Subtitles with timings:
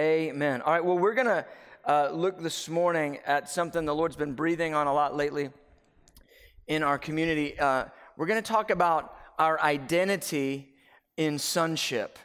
[0.00, 0.62] Amen.
[0.62, 1.44] All right, well, we're going to
[1.84, 5.50] uh, look this morning at something the Lord's been breathing on a lot lately
[6.66, 7.58] in our community.
[7.60, 7.84] Uh,
[8.16, 10.72] we're going to talk about our identity
[11.18, 12.18] in sonship.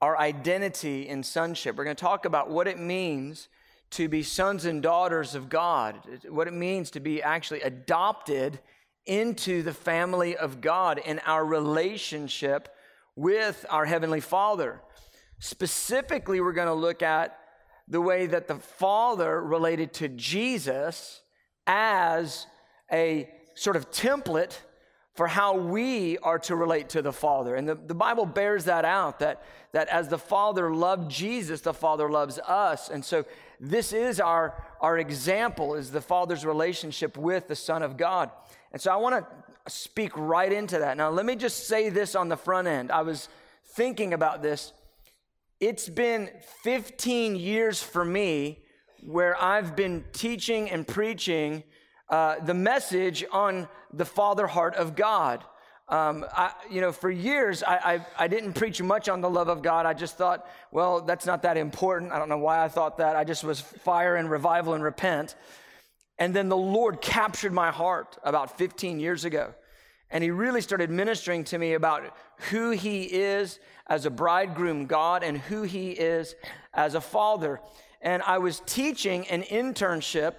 [0.00, 1.74] Our identity in sonship.
[1.74, 3.48] We're going to talk about what it means
[3.90, 5.98] to be sons and daughters of God,
[6.28, 8.60] what it means to be actually adopted
[9.04, 12.68] into the family of God in our relationship
[13.16, 14.80] with our Heavenly Father.
[15.40, 17.36] Specifically, we're going to look at
[17.88, 21.22] the way that the Father related to Jesus
[21.66, 22.46] as
[22.92, 24.58] a sort of template
[25.14, 27.54] for how we are to relate to the Father.
[27.54, 29.42] And the, the Bible bears that out that,
[29.72, 32.88] that as the Father loved Jesus, the Father loves us.
[32.88, 33.24] And so
[33.58, 38.30] this is our, our example is the Father's relationship with the Son of God.
[38.72, 40.96] And so I want to speak right into that.
[40.96, 42.92] Now, let me just say this on the front end.
[42.92, 43.28] I was
[43.64, 44.72] thinking about this.
[45.60, 46.30] It's been
[46.62, 48.60] 15 years for me
[49.02, 51.64] where I've been teaching and preaching
[52.08, 55.44] uh, the message on the father heart of God.
[55.90, 59.48] Um, I, you know, for years, I, I, I, didn't preach much on the love
[59.48, 59.84] of God.
[59.84, 62.12] I just thought, well, that's not that important.
[62.12, 63.16] I don't know why I thought that.
[63.16, 65.34] I just was fire and revival and repent.
[66.18, 69.52] And then the Lord captured my heart about 15 years ago.
[70.10, 72.16] And He really started ministering to me about
[72.50, 76.34] who He is as a bridegroom God and who He is
[76.74, 77.60] as a father.
[78.00, 80.34] And I was teaching an internship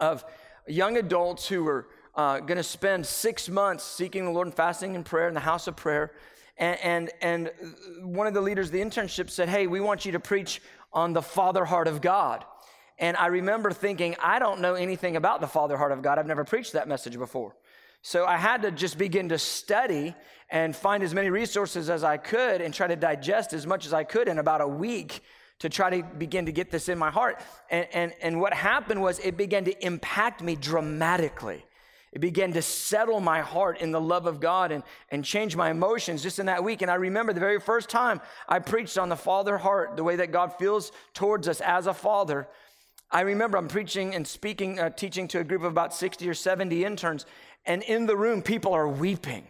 [0.00, 0.24] of
[0.66, 4.96] young adults who were uh, going to spend six months seeking the Lord and fasting
[4.96, 6.12] and prayer in the house of prayer.
[6.56, 7.50] And, and, and
[8.02, 10.60] one of the leaders of the internship said, Hey, we want you to preach
[10.92, 12.44] on the father heart of God.
[12.98, 16.18] And I remember thinking, I don't know anything about the Father heart of God.
[16.18, 17.56] I've never preached that message before.
[18.06, 20.14] So I had to just begin to study
[20.50, 23.94] and find as many resources as I could and try to digest as much as
[23.94, 25.22] I could in about a week
[25.60, 27.40] to try to begin to get this in my heart.
[27.70, 31.64] And, and, and what happened was it began to impact me dramatically.
[32.12, 35.70] It began to settle my heart in the love of God and, and change my
[35.70, 36.82] emotions just in that week.
[36.82, 40.16] And I remember the very first time I preached on the Father heart, the way
[40.16, 42.48] that God feels towards us as a father.
[43.10, 46.34] I remember I'm preaching and speaking, uh, teaching to a group of about 60 or
[46.34, 47.26] 70 interns,
[47.66, 49.46] and in the room, people are weeping.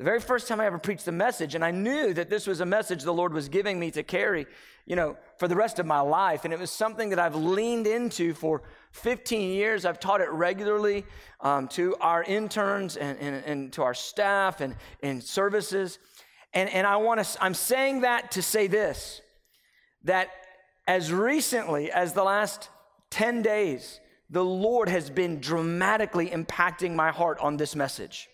[0.00, 2.60] The very first time I ever preached the message, and I knew that this was
[2.60, 4.46] a message the Lord was giving me to carry,
[4.86, 6.46] you know, for the rest of my life.
[6.46, 8.62] And it was something that I've leaned into for
[8.92, 9.84] 15 years.
[9.84, 11.04] I've taught it regularly
[11.42, 15.98] um, to our interns and, and, and, to our staff and in services.
[16.54, 19.20] And, and I want to, I'm saying that to say this
[20.04, 20.30] that
[20.86, 22.70] as recently as the last
[23.10, 28.28] 10 days, the Lord has been dramatically impacting my heart on this message.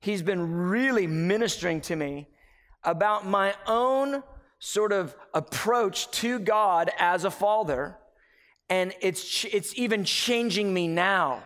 [0.00, 2.28] He's been really ministering to me
[2.82, 4.22] about my own
[4.58, 7.98] sort of approach to God as a father,
[8.70, 11.42] and it's, it's even changing me now.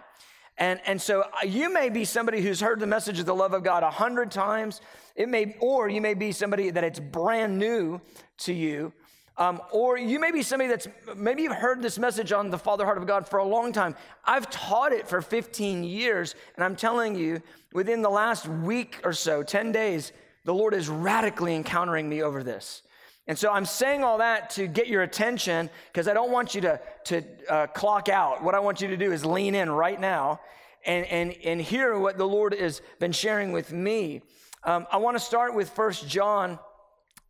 [0.57, 3.55] And, and so uh, you may be somebody who's heard the message of the love
[3.55, 4.83] of God a hundred times.
[5.17, 8.01] It may, or you may be somebody that it's brand new
[8.39, 8.93] to you.
[9.37, 10.87] Um, or you may be somebody that's
[11.17, 13.97] maybe you've heard this message on the Father Heart of God for a long time.
[14.25, 17.41] I've taught it for 15 years, and I'm telling you,
[17.73, 20.13] within the last week or so, 10 days,
[20.45, 22.83] the Lord is radically encountering me over this.
[23.27, 26.63] And so I'm saying all that to get your attention because I don't want you
[26.63, 28.43] to, to uh, clock out.
[28.43, 30.41] What I want you to do is lean in right now
[30.85, 34.23] and, and, and hear what the Lord has been sharing with me.
[34.65, 36.59] Um, I want to start with First John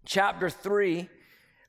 [0.04, 1.08] chapter 3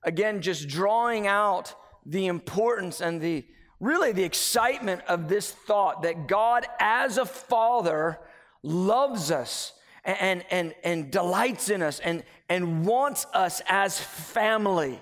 [0.04, 1.76] again, just drawing out
[2.06, 3.46] the importance and the
[3.80, 8.20] really the excitement of this thought that God, as a father,
[8.64, 9.74] loves us
[10.06, 15.02] and, and, and delights in us and, and wants us as family.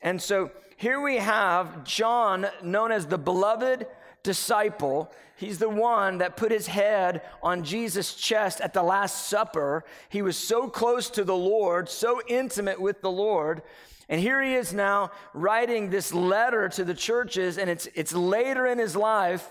[0.00, 3.86] And so here we have John, known as the beloved
[4.22, 5.12] disciple.
[5.36, 9.84] He's the one that put his head on Jesus' chest at the Last Supper.
[10.08, 13.62] He was so close to the Lord, so intimate with the Lord
[14.08, 18.66] and here he is now writing this letter to the churches, and it's, it's later
[18.66, 19.50] in his life.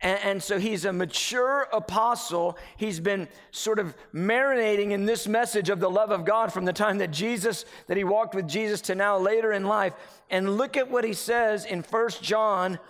[0.00, 2.58] And, and, so he's a mature apostle.
[2.76, 6.72] He's been sort of marinating in this message of the love of God from the
[6.72, 9.92] time that Jesus, that he walked with Jesus to now later in life.
[10.28, 12.80] And look at what he says in First John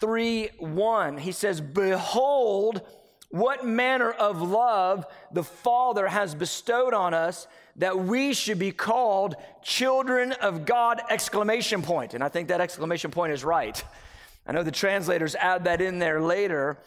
[0.00, 1.16] 3 1.
[1.16, 2.82] He says, Behold,
[3.30, 7.46] what manner of love the Father has bestowed on us
[7.76, 12.14] that we should be called children of God exclamation point.
[12.14, 13.82] And I think that exclamation point is right.
[14.46, 16.78] I know the translators add that in there later,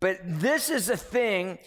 [0.00, 1.58] but this is a thing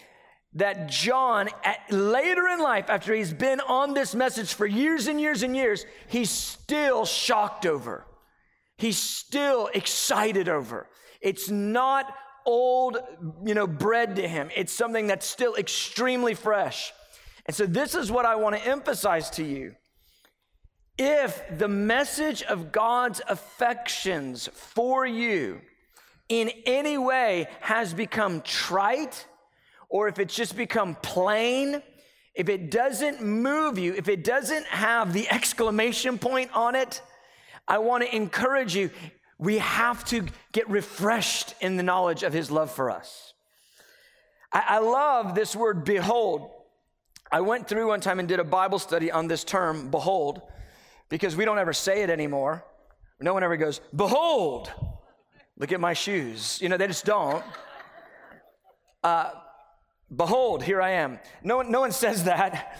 [0.56, 5.20] that John, at, later in life, after he's been on this message for years and
[5.20, 8.06] years and years, he's still shocked over.
[8.78, 10.88] He's still excited over.
[11.22, 12.14] It's not
[12.46, 12.98] old,
[13.46, 14.50] you know, bread to him.
[14.56, 16.92] It's something that's still extremely fresh.
[17.46, 19.76] And so this is what I want to emphasize to you.
[20.98, 25.62] If the message of God's affections for you
[26.30, 29.26] in any way has become trite,
[29.90, 31.82] or if it's just become plain,
[32.36, 37.02] if it doesn't move you, if it doesn't have the exclamation point on it,
[37.68, 38.90] I want to encourage you.
[39.38, 43.34] We have to get refreshed in the knowledge of his love for us.
[44.52, 46.50] I, I love this word, behold.
[47.32, 50.42] I went through one time and did a Bible study on this term, behold,
[51.10, 52.64] because we don't ever say it anymore.
[53.20, 54.72] No one ever goes, behold,
[55.58, 56.62] look at my shoes.
[56.62, 57.44] You know, they just don't.
[59.04, 59.32] Uh,
[60.16, 61.20] Behold, here I am.
[61.44, 62.80] No one, no one says that.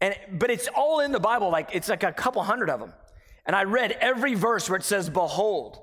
[0.00, 2.92] And, but it's all in the Bible, like it's like a couple hundred of them.
[3.46, 5.78] And I read every verse where it says, Behold.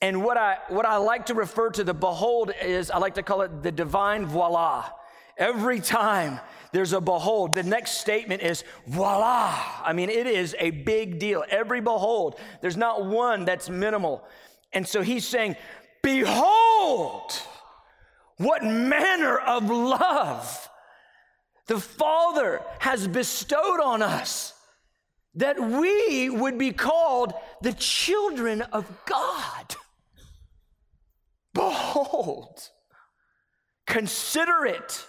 [0.00, 3.22] And what I, what I like to refer to the behold is, I like to
[3.22, 4.88] call it the divine voila.
[5.36, 6.38] Every time
[6.72, 9.60] there's a behold, the next statement is voila.
[9.84, 11.44] I mean, it is a big deal.
[11.48, 14.24] Every behold, there's not one that's minimal.
[14.72, 15.56] And so he's saying,
[16.02, 17.32] Behold
[18.38, 20.68] what manner of love
[21.66, 24.54] the Father has bestowed on us
[25.34, 27.32] that we would be called
[27.62, 29.76] the children of God.
[31.54, 32.70] Behold,
[33.86, 35.06] consider it.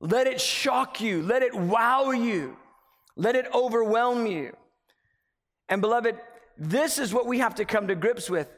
[0.00, 1.22] Let it shock you.
[1.22, 2.56] Let it wow you.
[3.16, 4.56] Let it overwhelm you.
[5.68, 6.18] And beloved,
[6.56, 8.50] this is what we have to come to grips with.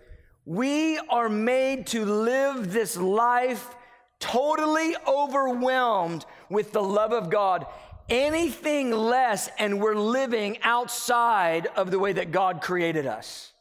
[0.45, 3.75] We are made to live this life
[4.19, 7.67] totally overwhelmed with the love of God.
[8.09, 13.53] Anything less, and we're living outside of the way that God created us.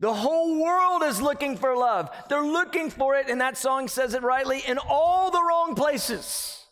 [0.00, 2.10] The whole world is looking for love.
[2.28, 6.64] They're looking for it, and that song says it rightly, in all the wrong places.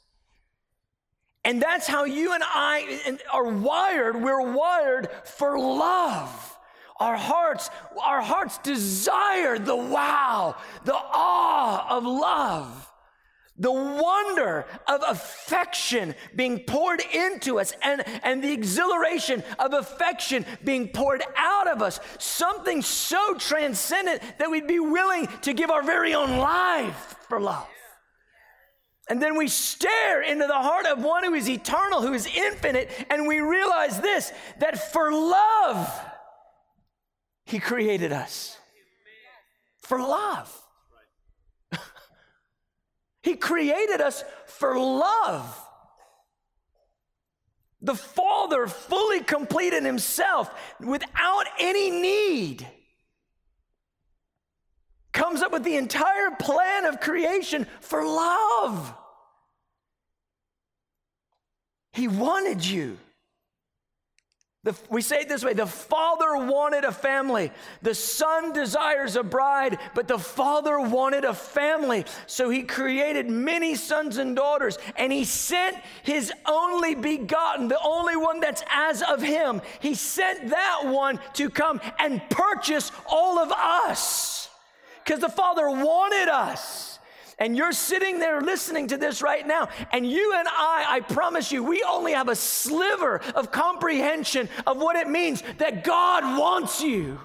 [1.44, 4.20] And that's how you and I are wired.
[4.20, 6.58] We're wired for love.
[6.98, 7.70] Our hearts,
[8.02, 12.89] our hearts desire the wow, the awe of love
[13.60, 20.88] the wonder of affection being poured into us and, and the exhilaration of affection being
[20.88, 22.00] poured out of us.
[22.18, 27.68] Something so transcendent that we'd be willing to give our very own life for love.
[29.10, 32.90] And then we stare into the heart of one who is eternal, who is infinite,
[33.10, 36.00] and we realize this that for love,
[37.44, 38.56] he created us
[39.82, 40.56] for love.
[43.22, 45.66] He created us for love.
[47.82, 50.50] The Father, fully complete in Himself,
[50.80, 52.66] without any need,
[55.12, 58.94] comes up with the entire plan of creation for love.
[61.92, 62.98] He wanted you.
[64.62, 67.50] The, we say it this way the father wanted a family.
[67.80, 72.04] The son desires a bride, but the father wanted a family.
[72.26, 78.16] So he created many sons and daughters, and he sent his only begotten, the only
[78.16, 79.62] one that's as of him.
[79.80, 84.50] He sent that one to come and purchase all of us
[85.02, 86.89] because the father wanted us
[87.40, 91.50] and you're sitting there listening to this right now, and you and I, I promise
[91.50, 96.82] you, we only have a sliver of comprehension of what it means that God wants
[96.82, 97.18] you.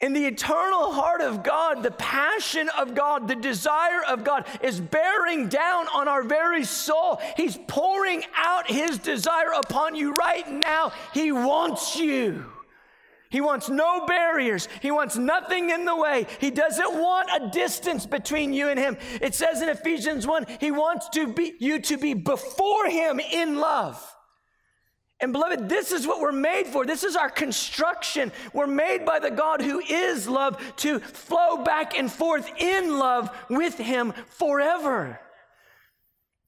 [0.00, 4.80] In the eternal heart of God, the passion of God, the desire of God is
[4.80, 7.22] bearing down on our very soul.
[7.36, 10.92] He's pouring out His desire upon you right now.
[11.14, 12.44] He wants you.
[13.34, 14.68] He wants no barriers.
[14.80, 16.28] He wants nothing in the way.
[16.38, 18.96] He doesn't want a distance between you and him.
[19.20, 23.58] It says in Ephesians 1, he wants to be you to be before him in
[23.58, 24.00] love.
[25.18, 26.86] And beloved, this is what we're made for.
[26.86, 28.30] This is our construction.
[28.52, 33.36] We're made by the God who is love to flow back and forth in love
[33.50, 35.18] with him forever.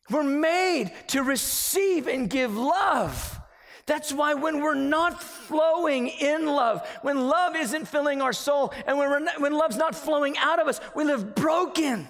[0.08, 3.40] We're made to receive and give love.
[3.86, 8.98] That's why when we're not flowing in love, when love isn't filling our soul, and
[8.98, 12.08] when, not, when love's not flowing out of us, we live broken.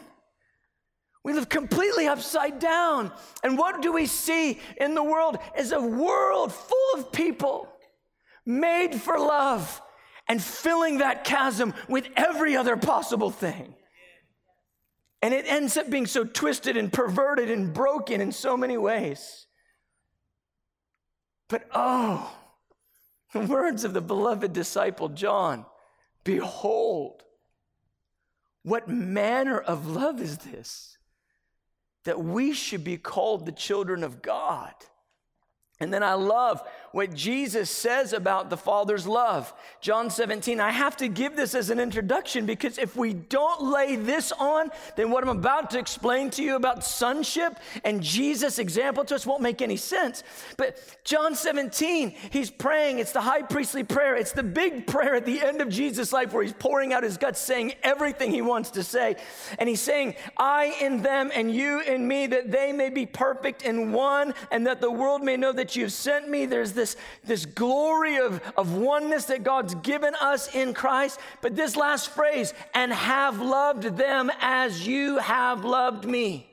[1.23, 3.13] We live completely upside down.
[3.43, 7.69] And what do we see in the world is a world full of people
[8.47, 9.83] made for love
[10.29, 13.75] and filling that chasm with every other possible thing.
[15.21, 19.46] And it ends up being so twisted and perverted and broken in so many ways.
[21.49, 22.35] But oh,
[23.33, 25.67] the words of the beloved disciple John
[26.25, 27.23] Behold,
[28.65, 30.99] what manner of love is this?
[32.05, 34.75] That we should be called the children of God.
[35.79, 39.53] And then I love what Jesus says about the Father's love.
[39.83, 43.97] John 17, I have to give this as an introduction because if we don't lay
[43.97, 49.05] this on, then what I'm about to explain to you about sonship and Jesus' example
[49.05, 50.25] to us won't make any sense.
[50.57, 52.99] But John 17, he's praying.
[52.99, 54.17] It's the high priestly prayer.
[54.17, 57.19] It's the big prayer at the end of Jesus' life where he's pouring out his
[57.19, 59.17] guts, saying everything he wants to say.
[59.59, 63.65] And he's saying, I in them and you in me, that they may be perfect
[63.65, 66.47] in one, and that the world may know that you've sent me.
[66.47, 71.19] There's this this, this glory of, of oneness that God's given us in Christ.
[71.41, 76.49] But this last phrase, and have loved them as you have loved me.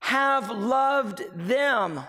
[0.00, 2.00] Have loved them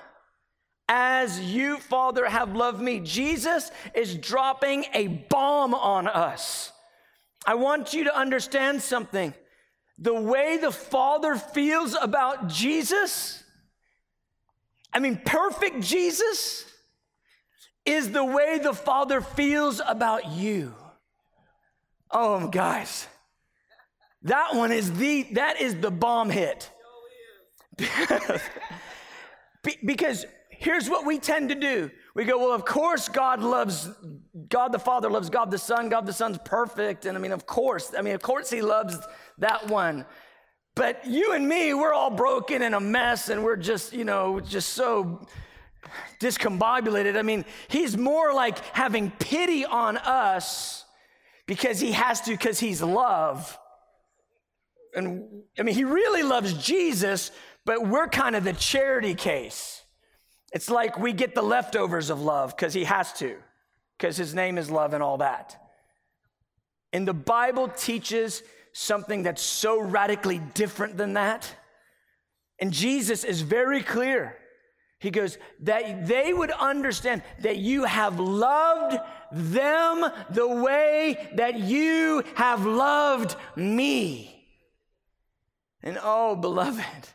[0.89, 3.00] as you, Father, have loved me.
[3.00, 6.72] Jesus is dropping a bomb on us.
[7.46, 9.34] I want you to understand something.
[10.00, 13.42] The way the Father feels about Jesus
[14.93, 16.65] I mean, perfect Jesus
[17.85, 20.73] is the way the Father feels about you.
[22.12, 23.07] Oh, guys,
[24.23, 26.69] that one is the that is the bomb hit.
[29.83, 31.89] because here's what we tend to do.
[32.15, 33.89] We go, well, of course God loves
[34.47, 35.89] God the Father loves God the Son.
[35.89, 37.05] God the Son's perfect.
[37.05, 38.97] And I mean, of course, I mean, of course he loves
[39.39, 40.05] that one.
[40.75, 44.39] But you and me, we're all broken and a mess, and we're just, you know,
[44.39, 45.27] just so
[46.20, 47.18] discombobulated.
[47.18, 50.86] I mean, he's more like having pity on us
[51.46, 53.58] because he has to, because he's love.
[54.96, 57.32] And I mean, he really loves Jesus,
[57.65, 59.82] but we're kind of the charity case.
[60.53, 63.36] It's like we get the leftovers of love because he has to,
[63.98, 65.60] because his name is love and all that.
[66.94, 71.50] And the Bible teaches something that's so radically different than that.
[72.60, 74.38] And Jesus is very clear.
[75.00, 78.98] He goes, that they would understand that you have loved
[79.32, 84.48] them the way that you have loved me.
[85.82, 87.10] And oh, beloved,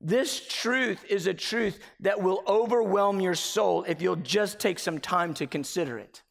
[0.00, 5.00] this truth is a truth that will overwhelm your soul if you'll just take some
[5.00, 6.22] time to consider it.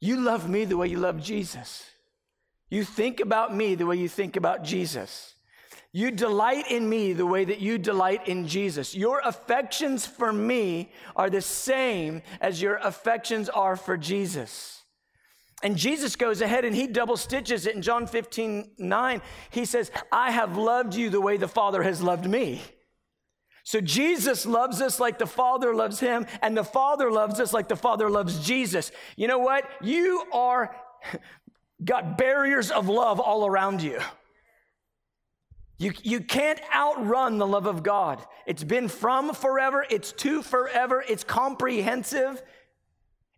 [0.00, 1.84] You love me the way you love Jesus.
[2.70, 5.34] You think about me the way you think about Jesus.
[5.92, 8.94] You delight in me the way that you delight in Jesus.
[8.94, 14.82] Your affections for me are the same as your affections are for Jesus.
[15.62, 19.22] And Jesus goes ahead and he double stitches it in John 15, 9.
[19.50, 22.62] He says, I have loved you the way the Father has loved me.
[23.64, 27.68] So Jesus loves us like the Father loves him, and the Father loves us like
[27.68, 28.90] the Father loves Jesus.
[29.14, 29.68] You know what?
[29.82, 30.74] You are
[31.84, 34.00] got barriers of love all around you.
[35.78, 38.20] You, you can't outrun the love of God.
[38.46, 42.42] It's been from forever, it's to forever, it's comprehensive,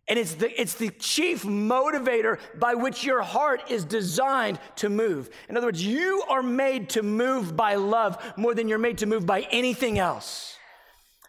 [0.07, 5.29] and it's the, it's the chief motivator by which your heart is designed to move.
[5.47, 9.05] In other words, you are made to move by love more than you're made to
[9.05, 10.57] move by anything else.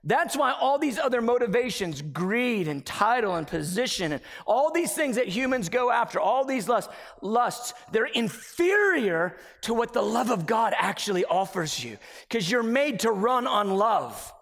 [0.05, 5.15] That's why all these other motivations, greed and title and position, and all these things
[5.15, 10.45] that humans go after, all these lusts, lusts, they're inferior to what the love of
[10.45, 14.33] God actually offers you because you're made to run on love.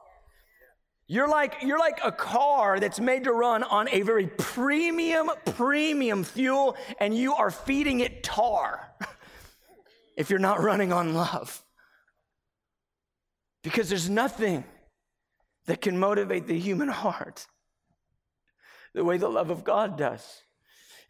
[1.06, 6.24] You're like, you're like a car that's made to run on a very premium, premium
[6.24, 8.88] fuel, and you are feeding it tar
[10.16, 11.62] if you're not running on love.
[13.62, 14.64] Because there's nothing
[15.70, 17.46] that can motivate the human heart
[18.92, 20.42] the way the love of God does.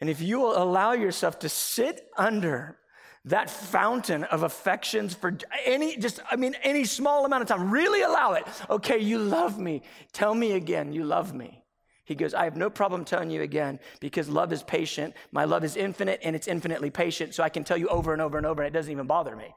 [0.02, 2.76] And if you will allow yourself to sit under
[3.24, 8.02] that fountain of affections for any, just, I mean, any small amount of time, really
[8.02, 8.44] allow it.
[8.68, 9.80] Okay, you love me.
[10.12, 11.64] Tell me again, you love me.
[12.04, 15.14] He goes, I have no problem telling you again because love is patient.
[15.32, 17.34] My love is infinite and it's infinitely patient.
[17.34, 19.34] So I can tell you over and over and over and it doesn't even bother
[19.34, 19.54] me.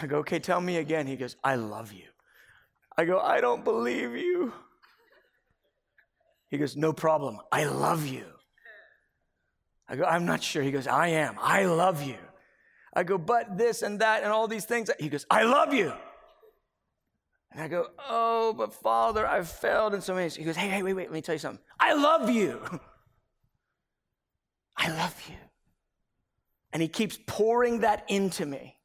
[0.00, 1.08] I go, okay, tell me again.
[1.08, 2.04] He goes, I love you.
[2.98, 4.52] I go, I don't believe you.
[6.50, 7.38] He goes, No problem.
[7.52, 8.24] I love you.
[9.88, 10.62] I go, I'm not sure.
[10.62, 11.36] He goes, I am.
[11.40, 12.16] I love you.
[12.94, 14.90] I go, but this and that and all these things.
[14.98, 15.92] He goes, I love you.
[17.52, 20.26] And I go, Oh, but Father, I've failed in so many.
[20.26, 20.36] Ways.
[20.36, 21.62] He goes, Hey, hey, wait, wait, let me tell you something.
[21.78, 22.60] I love you.
[24.76, 25.36] I love you.
[26.72, 28.75] And he keeps pouring that into me.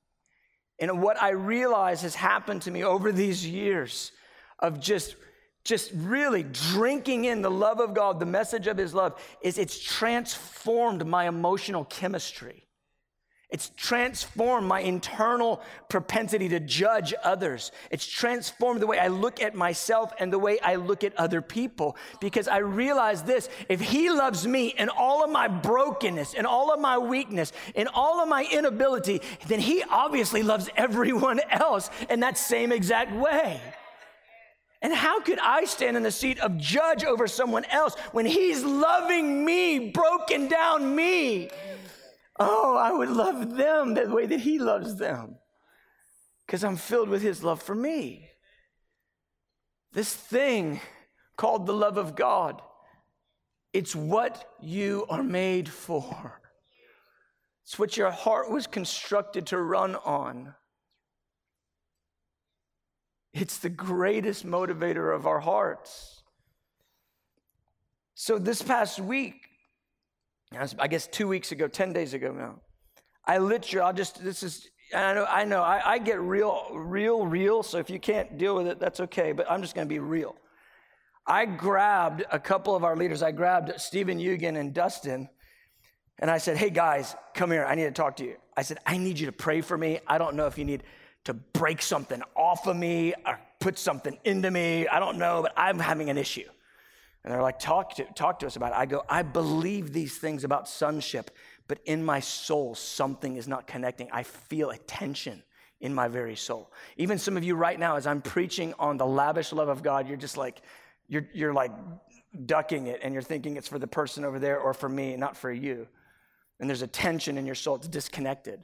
[0.82, 4.12] And what I realize has happened to me over these years
[4.60, 5.16] of just
[5.64, 9.80] just really drinking in the love of God, the message of his love, is it's
[9.80, 12.66] transformed my emotional chemistry.
[13.51, 17.74] It's transformed my internal propensity to judge others.
[17.89, 21.41] It's transformed the way I look at myself and the way I look at other
[21.41, 26.46] people because I realize this if He loves me in all of my brokenness, in
[26.46, 31.89] all of my weakness, in all of my inability, then He obviously loves everyone else
[32.10, 33.60] in that same exact way.
[34.81, 38.63] And how could I stand in the seat of judge over someone else when He's
[38.63, 41.50] loving me, broken down me?
[42.43, 45.36] Oh, I would love them the way that He loves them
[46.43, 48.29] because I'm filled with His love for me.
[49.93, 50.81] This thing
[51.38, 52.62] called the love of God,
[53.74, 56.41] it's what you are made for.
[57.63, 60.55] It's what your heart was constructed to run on.
[63.36, 66.24] It's the greatest motivator of our hearts.
[68.15, 69.40] So, this past week,
[70.53, 72.60] I guess two weeks ago, 10 days ago now.
[73.25, 77.25] I literally, I'll just, this is, I know, I know, I, I get real, real,
[77.25, 77.63] real.
[77.63, 79.31] So if you can't deal with it, that's okay.
[79.31, 80.36] But I'm just going to be real.
[81.25, 83.24] I grabbed a couple of our leaders.
[83.24, 85.29] I grabbed Stephen Eugen and Dustin,
[86.20, 87.63] and I said, Hey guys, come here.
[87.63, 88.36] I need to talk to you.
[88.58, 90.00] I said, I need you to pray for me.
[90.08, 90.84] I don't know if you need
[91.25, 94.88] to break something off of me or put something into me.
[94.88, 96.50] I don't know, but I'm having an issue.
[97.24, 98.78] And they're like, talk to, talk to us about it.
[98.78, 101.32] I go, I believe these things about sonship,
[101.68, 104.10] but in my soul, something is not connecting.
[104.12, 105.44] I feel a tension
[105.82, 106.72] in my very soul.
[106.98, 110.08] Even some of you right now, as I'm preaching on the lavish love of God,
[110.08, 110.62] you're just like,
[111.08, 111.72] you're, you're like
[112.46, 115.36] ducking it and you're thinking it's for the person over there or for me, not
[115.36, 115.88] for you.
[116.60, 118.63] And there's a tension in your soul, it's disconnected.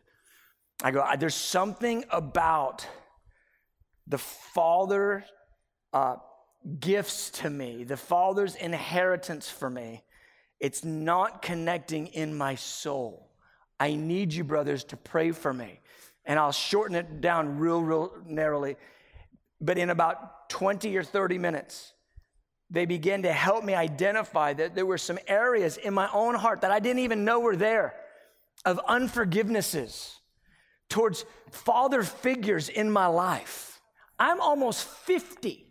[0.84, 2.88] I go, there's something about
[4.06, 5.26] the Father
[5.92, 6.18] uh,
[6.80, 10.04] gifts to me, the Father's inheritance for me,
[10.60, 13.30] it's not connecting in my soul.
[13.80, 15.80] I need you, brothers, to pray for me.
[16.25, 18.75] And I'll shorten it down real, real narrowly.
[19.62, 21.94] But in about 20 or 30 minutes,
[22.70, 26.62] they began to help me identify that there were some areas in my own heart
[26.62, 27.96] that I didn't even know were there
[28.66, 30.16] of unforgivenesses
[30.90, 33.80] towards father figures in my life.
[34.20, 35.67] I'm almost 50.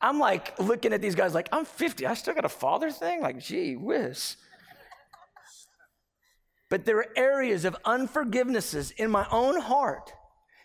[0.00, 2.06] I'm like looking at these guys like, I'm 50.
[2.06, 3.20] I still got a father thing?
[3.20, 4.36] Like, gee whiz.
[6.70, 10.12] But there are areas of unforgivenesses in my own heart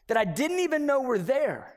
[0.07, 1.73] that I didn't even know were there.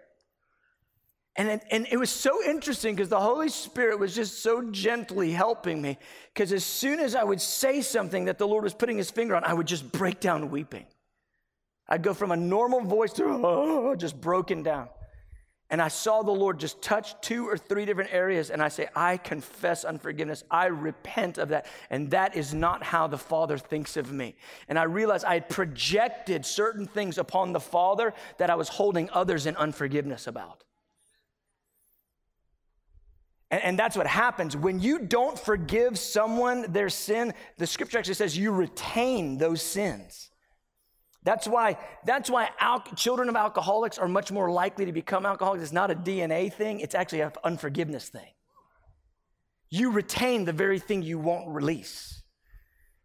[1.35, 5.31] And it, and it was so interesting because the Holy Spirit was just so gently
[5.31, 5.97] helping me.
[6.35, 9.35] Because as soon as I would say something that the Lord was putting his finger
[9.37, 10.85] on, I would just break down weeping.
[11.89, 14.89] I'd go from a normal voice to oh, just broken down.
[15.71, 18.89] And I saw the Lord just touch two or three different areas, and I say,
[18.97, 20.43] I confess unforgiveness.
[20.51, 21.67] I repent of that.
[21.91, 24.35] And that is not how the Father thinks of me.
[24.69, 29.11] And I realized I had projected certain things upon the Father that I was holding
[29.11, 30.65] others in unforgiveness about.
[33.51, 34.57] And, and that's what happens.
[34.57, 40.31] When you don't forgive someone their sin, the scripture actually says you retain those sins.
[41.29, 45.63] That's why, that's why al- children of alcoholics are much more likely to become alcoholics.
[45.63, 48.31] It's not a DNA thing, it's actually an unforgiveness thing.
[49.69, 52.23] You retain the very thing you won't release.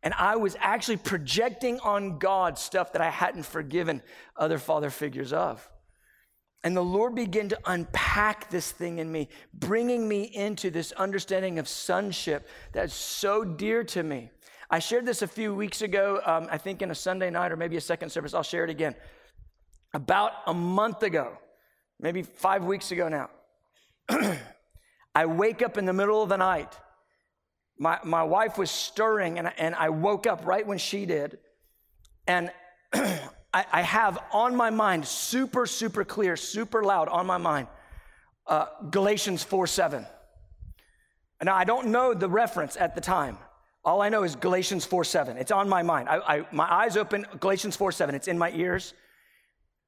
[0.04, 4.02] And I was actually projecting on God stuff that I hadn't forgiven
[4.38, 5.70] other father figures of.
[6.64, 11.60] And the Lord began to unpack this thing in me, bringing me into this understanding
[11.60, 14.32] of sonship that's so dear to me.
[14.70, 17.56] I shared this a few weeks ago, um, I think in a Sunday night or
[17.56, 18.34] maybe a second service.
[18.34, 18.96] I'll share it again.
[19.94, 21.38] About a month ago,
[22.00, 23.30] maybe five weeks ago now,
[25.16, 26.78] I wake up in the middle of the night.
[27.78, 31.38] My, my wife was stirring, and, and I woke up right when she did.
[32.26, 32.52] And
[32.94, 33.20] I,
[33.54, 37.68] I, have on my mind, super, super clear, super loud on my mind,
[38.48, 40.06] uh, Galatians 4 7.
[41.44, 43.38] Now, I don't know the reference at the time.
[43.86, 45.38] All I know is Galatians 4 7.
[45.38, 46.08] It's on my mind.
[46.08, 48.16] I, I, my eyes open, Galatians 4 7.
[48.16, 48.94] It's in my ears.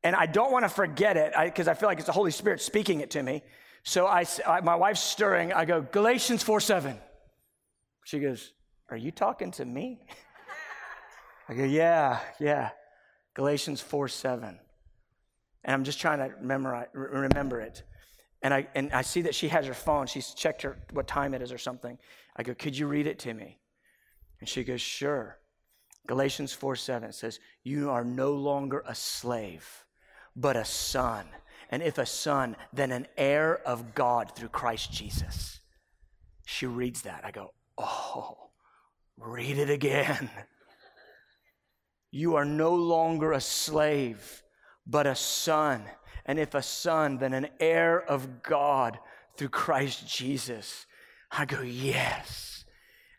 [0.04, 2.32] And I don't want to forget it because I, I, feel like it's the Holy
[2.32, 3.42] Spirit speaking it to me.
[3.84, 4.26] So I,
[4.62, 5.54] my wife's stirring.
[5.54, 6.98] I go, Galatians 4 7.
[8.04, 8.52] She goes,
[8.90, 10.02] Are you talking to me?
[11.50, 12.70] I go, Yeah, yeah.
[13.34, 14.60] Galatians 4 7.
[15.64, 17.82] And I'm just trying to memorize, remember it.
[18.44, 20.06] And I, and I see that she has her phone.
[20.06, 21.98] She's checked her what time it is or something.
[22.36, 23.58] I go, Could you read it to me?
[24.40, 25.38] And she goes, Sure.
[26.08, 29.86] Galatians 4 7 says, You are no longer a slave,
[30.36, 31.26] but a son.
[31.70, 35.60] And if a son, then an heir of God through Christ Jesus.
[36.46, 37.26] She reads that.
[37.26, 38.50] I go, Oh,
[39.18, 40.30] read it again.
[42.12, 44.42] You are no longer a slave,
[44.88, 45.84] but a son.
[46.26, 48.98] And if a son, then an heir of God
[49.36, 50.86] through Christ Jesus.
[51.30, 52.55] I go, Yes.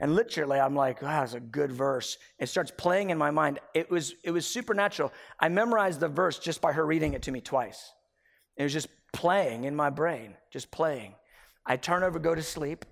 [0.01, 2.19] And literally, I'm like, wow, that's a good verse.
[2.39, 3.61] It starts playing in my mind.
[3.75, 5.13] It was, it was supernatural.
[5.41, 7.93] I memorized the verse just by her reading it to me twice.
[8.57, 11.15] It was just playing in my brain, just playing.
[11.65, 12.85] I turn over, go to sleep,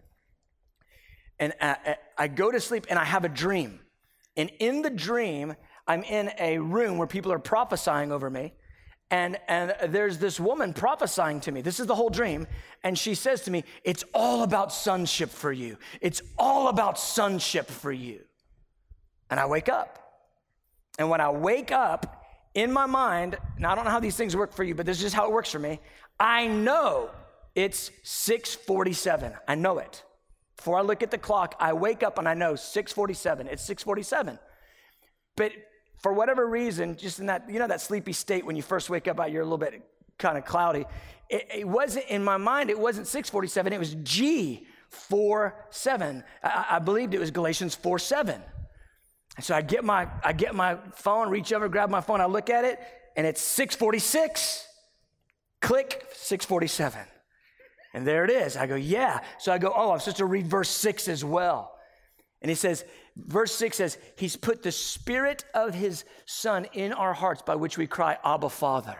[1.39, 3.81] and I, I go to sleep and I have a dream.
[4.37, 5.55] And in the dream,
[5.87, 8.55] I'm in a room where people are prophesying over me
[9.15, 11.61] and and there's this woman prophesying to me.
[11.61, 12.49] This is the whole dream.
[12.83, 15.79] And she says to me it's all about sonship for you.
[16.01, 18.21] It's all about sonship for you.
[19.31, 20.01] And i wake up.
[20.99, 22.25] And when i wake up
[22.55, 24.99] in my mind now i don't know how these things work for you but this
[24.99, 25.79] is just how it works for me.
[26.19, 27.11] I know
[27.55, 30.03] it's 647 i know it.
[30.57, 34.41] Before i look at the clock i wake up and i know 647 it's 647
[35.37, 35.53] but
[36.05, 39.09] for whatever reason, just in that, you know, that sleepy state when you first wake
[39.09, 39.83] up, you're a little bit
[40.19, 40.85] kind of cloudy.
[41.31, 46.23] It, it, wasn't in my mind, it wasn't 647, it was G 4 7.
[46.43, 48.39] I, I believed it was Galatians 4 7.
[49.37, 52.27] And so I get my I get my phone, reach over, grab my phone, I
[52.27, 52.79] look at it,
[53.17, 54.69] and it's 646.
[55.63, 57.01] Click 647.
[57.95, 58.59] And there it is.
[58.59, 59.21] I go, yeah.
[59.39, 61.74] So I go, oh, I'm supposed to read verse 6 as well.
[62.45, 62.85] And he says,
[63.17, 67.79] Verse 6 says, He's put the Spirit of His Son in our hearts by which
[67.79, 68.99] we cry, Abba, Father.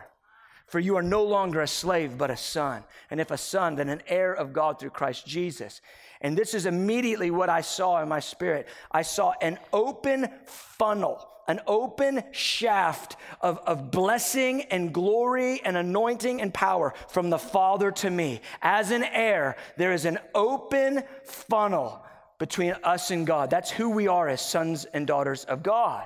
[0.65, 2.83] For you are no longer a slave, but a son.
[3.11, 5.79] And if a son, then an heir of God through Christ Jesus.
[6.21, 8.67] And this is immediately what I saw in my spirit.
[8.91, 16.41] I saw an open funnel, an open shaft of, of blessing and glory and anointing
[16.41, 18.41] and power from the Father to me.
[18.63, 22.01] As an heir, there is an open funnel
[22.37, 23.49] between us and God.
[23.49, 26.05] That's who we are as sons and daughters of God.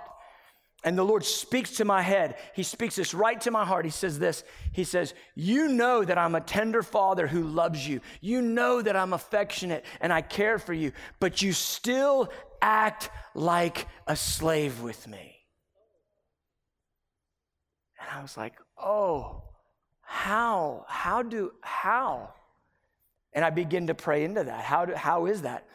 [0.83, 2.35] And the Lord speaks to my head.
[2.53, 3.83] He speaks this right to my heart.
[3.83, 7.99] He says this He says, You know that I'm a tender father who loves you.
[8.21, 13.87] You know that I'm affectionate and I care for you, but you still act like
[14.07, 15.35] a slave with me.
[17.99, 19.43] And I was like, Oh,
[20.01, 20.85] how?
[20.87, 22.33] How do, how?
[23.33, 24.63] And I begin to pray into that.
[24.63, 25.67] How, do, how is that?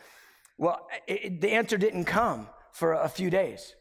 [0.56, 3.74] Well, it, the answer didn't come for a few days.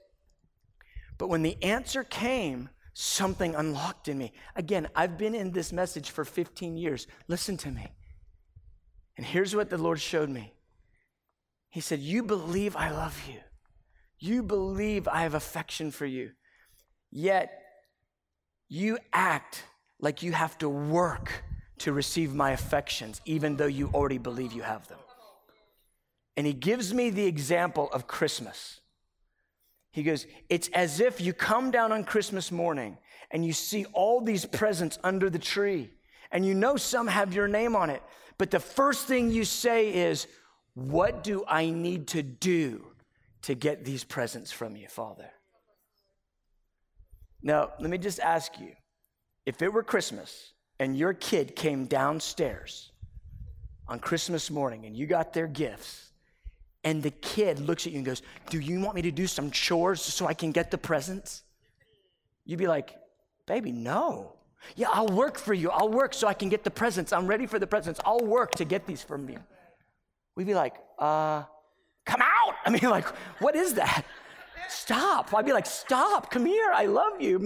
[1.18, 4.34] But when the answer came, something unlocked in me.
[4.56, 7.08] Again, I've been in this message for 15 years.
[7.28, 7.92] Listen to me.
[9.18, 10.54] And here's what the Lord showed me
[11.70, 13.40] He said, You believe I love you,
[14.20, 16.32] you believe I have affection for you,
[17.12, 17.60] yet
[18.68, 19.64] you act
[20.00, 21.44] like you have to work
[21.80, 25.00] to receive my affections, even though you already believe you have them.
[26.36, 28.82] And he gives me the example of Christmas.
[29.92, 32.98] He goes, It's as if you come down on Christmas morning
[33.32, 35.92] and you see all these presents under the tree,
[36.32, 38.02] and you know some have your name on it.
[38.38, 40.28] But the first thing you say is,
[40.74, 42.88] What do I need to do
[43.44, 45.30] to get these presents from you, Father?
[47.44, 48.72] Now, let me just ask you
[49.46, 52.92] if it were Christmas and your kid came downstairs
[53.88, 56.13] on Christmas morning and you got their gifts,
[56.84, 59.52] and the kid looks at you and goes, Do you want me to do some
[59.52, 61.44] chores so I can get the presents?
[62.46, 62.96] You'd be like,
[63.46, 64.34] Baby, no.
[64.76, 65.70] Yeah, I'll work for you.
[65.70, 67.12] I'll work so I can get the presents.
[67.12, 68.00] I'm ready for the presents.
[68.06, 69.40] I'll work to get these from you.
[70.36, 71.44] We'd be like, uh,
[72.06, 72.56] come out.
[72.66, 73.08] I mean, like,
[73.40, 74.06] what is that?
[74.70, 75.34] Stop.
[75.34, 76.32] I'd be like, stop.
[76.32, 76.72] Come here.
[76.74, 77.38] I love you.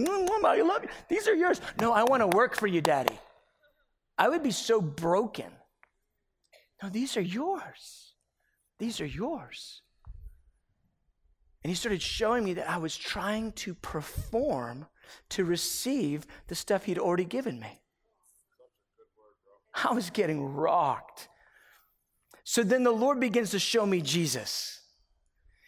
[0.45, 0.89] I love you.
[1.10, 1.60] These are yours.
[1.80, 3.17] No, I want to work for you, Daddy.
[4.17, 5.52] I would be so broken.
[6.82, 8.07] No, these are yours.
[8.80, 9.82] These are yours.
[11.63, 14.86] And he started showing me that I was trying to perform
[15.30, 17.82] to receive the stuff he'd already given me.
[19.84, 21.30] I was getting rocked.
[22.44, 24.82] So then the Lord begins to show me Jesus.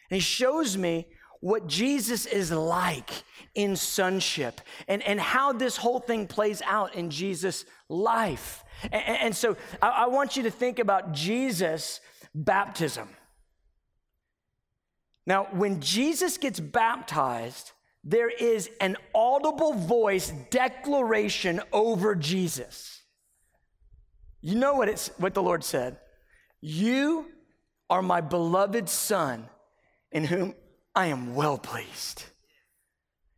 [0.10, 1.08] And he shows me
[1.42, 3.12] what Jesus is like
[3.56, 8.64] in sonship and, and how this whole thing plays out in Jesus' life.
[8.92, 12.02] And, and so I, I want you to think about Jesus
[12.34, 13.10] baptism.
[15.26, 17.72] Now, when Jesus gets baptized,
[18.04, 23.04] there is an audible voice declaration over Jesus.
[24.42, 25.98] You know what it's what the Lord said?
[26.62, 27.28] You
[27.90, 29.50] are my beloved son
[30.12, 30.56] in whom
[30.96, 32.24] I am well pleased.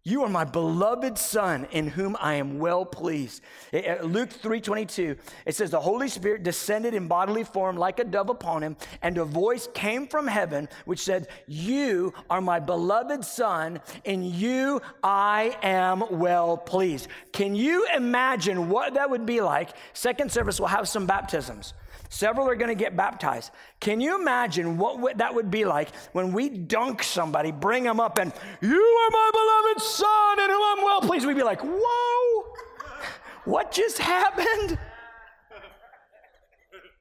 [0.03, 3.43] You are my beloved son in whom I am well pleased.
[3.71, 8.03] Eh, eh, Luke 3:22 it says the Holy Spirit descended in bodily form like a
[8.03, 13.23] dove upon him and a voice came from heaven which said you are my beloved
[13.23, 17.07] son in you I am well pleased.
[17.31, 19.69] Can you imagine what that would be like?
[19.93, 21.75] Second service will have some baptisms.
[22.11, 23.51] Several are going to get baptized.
[23.79, 28.19] Can you imagine what that would be like when we dunk somebody, bring them up,
[28.19, 31.25] and you are my beloved son and whom I'm well pleased?
[31.25, 32.53] We'd be like, whoa,
[33.45, 34.77] what just happened?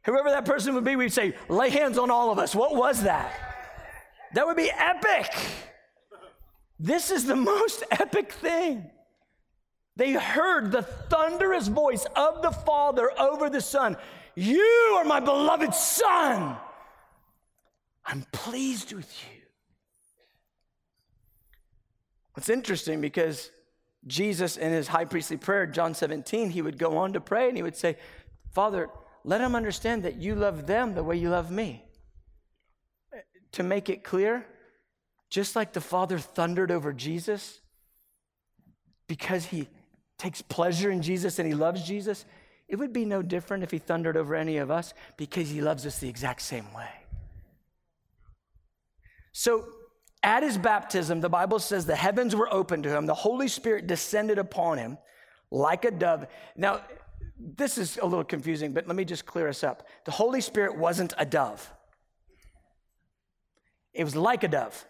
[0.04, 2.54] Whoever that person would be, we'd say, lay hands on all of us.
[2.54, 3.34] What was that?
[4.34, 5.34] That would be epic.
[6.78, 8.88] This is the most epic thing.
[9.96, 13.96] They heard the thunderous voice of the Father over the Son.
[14.34, 16.56] You are my beloved Son.
[18.04, 19.40] I'm pleased with you.
[22.34, 23.50] What's interesting because
[24.06, 27.56] Jesus, in his high priestly prayer, John 17, he would go on to pray and
[27.56, 27.96] he would say,
[28.50, 28.88] Father,
[29.24, 31.84] let them understand that you love them the way you love me.
[33.52, 34.46] To make it clear,
[35.28, 37.60] just like the Father thundered over Jesus,
[39.06, 39.68] because he
[40.18, 42.24] takes pleasure in Jesus and he loves Jesus,
[42.70, 45.84] it would be no different if he thundered over any of us because he loves
[45.84, 46.88] us the exact same way.
[49.32, 49.66] So,
[50.22, 53.88] at his baptism, the Bible says the heavens were opened to him, the Holy Spirit
[53.88, 54.98] descended upon him
[55.50, 56.26] like a dove.
[56.56, 56.82] Now,
[57.38, 59.88] this is a little confusing, but let me just clear us up.
[60.04, 61.72] The Holy Spirit wasn't a dove,
[63.92, 64.86] it was like a dove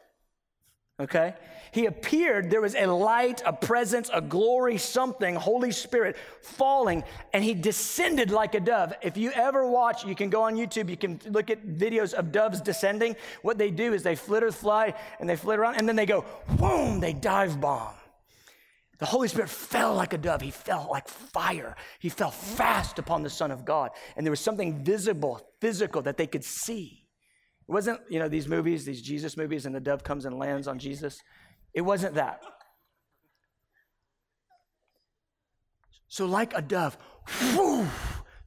[1.01, 1.35] okay?
[1.73, 7.45] He appeared, there was a light, a presence, a glory, something, Holy Spirit falling, and
[7.45, 8.93] he descended like a dove.
[9.03, 12.33] If you ever watch, you can go on YouTube, you can look at videos of
[12.33, 13.15] doves descending.
[13.43, 16.25] What they do is they flitter, fly, and they flit around, and then they go,
[16.57, 17.95] boom, they dive bomb.
[18.99, 20.43] The Holy Spirit fell like a dove.
[20.43, 21.75] He fell like fire.
[22.01, 23.93] He fell fast upon the Son of God.
[24.15, 27.00] And there was something visible, physical that they could see.
[27.71, 30.67] It wasn't, you know, these movies, these Jesus movies, and the dove comes and lands
[30.67, 31.23] on Jesus.
[31.73, 32.43] It wasn't that.
[36.09, 36.99] So, like a dove,
[37.57, 37.87] whoo,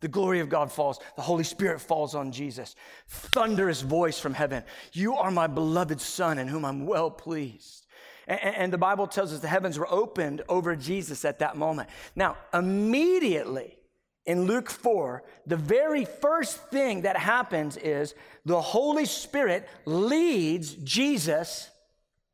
[0.01, 0.99] the glory of God falls.
[1.15, 2.75] The Holy Spirit falls on Jesus.
[3.07, 7.87] Thunderous voice from heaven You are my beloved Son, in whom I'm well pleased.
[8.27, 11.87] And, and the Bible tells us the heavens were opened over Jesus at that moment.
[12.13, 13.77] Now, immediately,
[14.25, 21.69] in Luke 4, the very first thing that happens is the Holy Spirit leads Jesus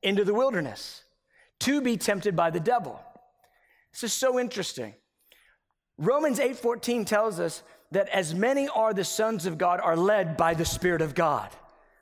[0.03, 1.03] into the wilderness
[1.61, 2.99] to be tempted by the devil.
[3.91, 4.93] This is so interesting.
[5.97, 10.53] Romans 8:14 tells us that as many are the sons of God are led by
[10.53, 11.49] the Spirit of God.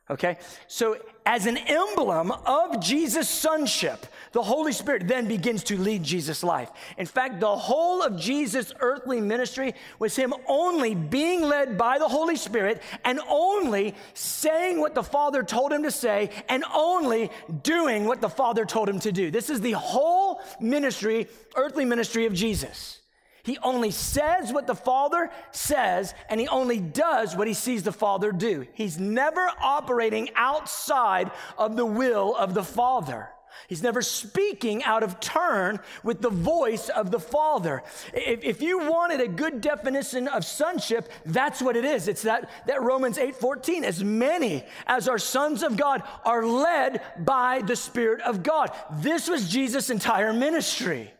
[0.09, 0.37] Okay?
[0.67, 6.43] So, as an emblem of Jesus' sonship, the Holy Spirit then begins to lead Jesus'
[6.43, 6.71] life.
[6.97, 12.07] In fact, the whole of Jesus' earthly ministry was him only being led by the
[12.07, 17.29] Holy Spirit and only saying what the Father told him to say and only
[17.63, 19.29] doing what the Father told him to do.
[19.29, 23.01] This is the whole ministry, earthly ministry of Jesus.
[23.47, 27.93] He only says what the Father says, and he only does what he sees the
[27.93, 28.67] Father do.
[28.73, 33.29] He's never operating outside of the will of the Father.
[33.69, 37.83] He's never speaking out of turn with the voice of the Father.
[38.13, 42.09] If, if, you wanted a good definition of sonship, that's what it is.
[42.09, 43.83] It's that, that Romans 8:14.
[43.83, 48.71] As many as are sons of God are led by the Spirit of God.
[48.91, 51.13] This was Jesus' entire ministry.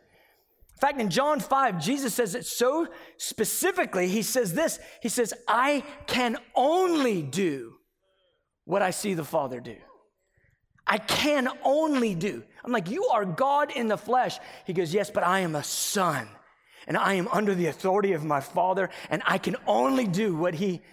[0.78, 2.88] In fact, in John 5, Jesus says it so
[3.18, 4.10] specifically.
[4.10, 7.74] He says this He says, I can only do
[8.66, 9.76] what I see the Father do.
[10.86, 12.44] I can only do.
[12.63, 14.38] I'm like, You are God in the flesh.
[14.68, 16.28] He goes, Yes, but I am a son,
[16.86, 20.54] and I am under the authority of my Father, and I can only do what
[20.54, 20.84] He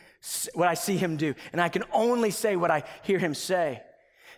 [0.54, 3.82] what I see him do, and I can only say what I hear him say.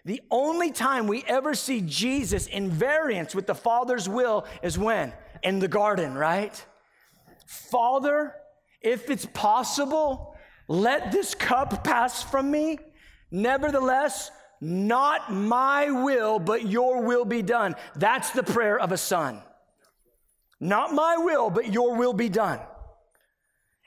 [0.05, 5.13] The only time we ever see Jesus in variance with the Father's will is when?
[5.47, 6.67] In the garden, right?
[7.47, 8.35] Father,
[8.83, 12.79] if it's possible, let this cup pass from me.
[13.31, 17.77] Nevertheless, not my will, but your will be done.
[17.95, 19.41] That's the prayer of a son.
[20.59, 22.59] Not my will, but your will be done.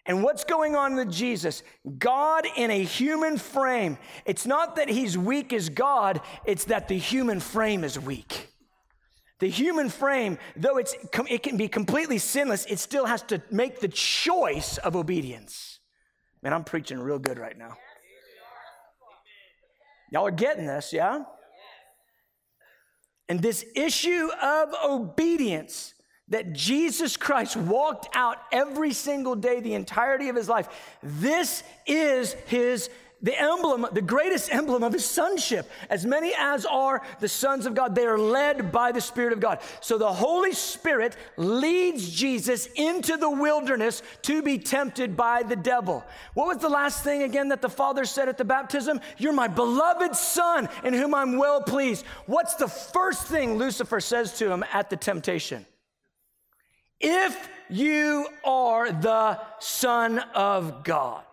[0.05, 1.61] And what's going on with Jesus?
[1.97, 3.97] God in a human frame.
[4.25, 8.47] It's not that he's weak as God, it's that the human frame is weak.
[9.39, 10.95] The human frame, though it's,
[11.29, 15.79] it can be completely sinless, it still has to make the choice of obedience.
[16.41, 17.77] Man, I'm preaching real good right now.
[20.11, 21.23] Y'all are getting this, yeah?
[23.29, 25.93] And this issue of obedience
[26.29, 30.67] that Jesus Christ walked out every single day, the entirety of his life,
[31.01, 32.89] this is his
[33.21, 35.69] the emblem, the greatest emblem of his sonship.
[35.89, 39.39] As many as are the sons of God, they are led by the Spirit of
[39.39, 39.59] God.
[39.81, 46.03] So the Holy Spirit leads Jesus into the wilderness to be tempted by the devil.
[46.33, 49.01] What was the last thing again that the Father said at the baptism?
[49.17, 52.05] You're my beloved Son in whom I'm well pleased.
[52.25, 55.65] What's the first thing Lucifer says to him at the temptation?
[56.99, 61.23] If you are the Son of God.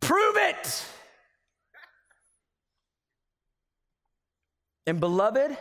[0.00, 0.86] Prove it.
[4.86, 5.56] And beloved,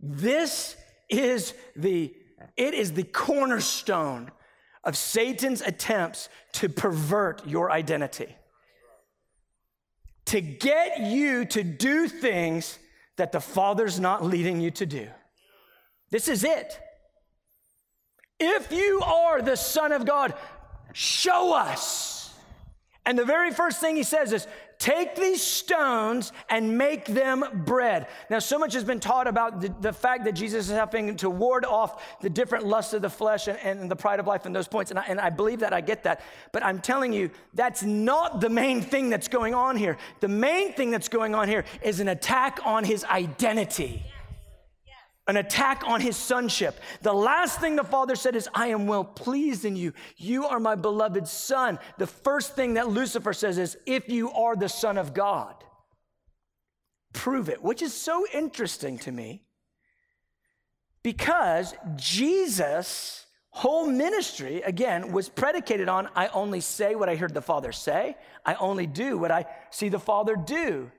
[0.00, 0.76] this
[1.08, 2.14] is the
[2.56, 4.30] it is the cornerstone
[4.82, 8.34] of Satan's attempts to pervert your identity.
[10.26, 12.78] To get you to do things
[13.16, 15.08] that the Father's not leading you to do.
[16.10, 16.80] This is it.
[18.38, 20.34] If you are the Son of God,
[20.92, 22.19] show us.
[23.06, 24.46] And the very first thing he says is,
[24.80, 28.08] Take these stones and make them bread.
[28.30, 31.28] Now, so much has been taught about the, the, fact that Jesus is having to
[31.28, 34.56] ward off the different lusts of the flesh and, and the pride of life and
[34.56, 34.90] those points.
[34.90, 36.22] And I, and I believe that, I get that.
[36.50, 39.98] But I'm telling you, that's not the main thing that's going on here.
[40.20, 44.09] The main thing that's going on here is an attack on his identity
[45.30, 46.78] an attack on his sonship.
[47.02, 49.94] The last thing the father said is, I am well pleased in you.
[50.16, 51.78] You are my beloved son.
[51.98, 55.54] The first thing that Lucifer says is, if you are the son of God,
[57.12, 59.44] prove it, which is so interesting to me
[61.02, 67.40] because Jesus' whole ministry, again, was predicated on I only say what I heard the
[67.40, 70.90] father say, I only do what I see the father do.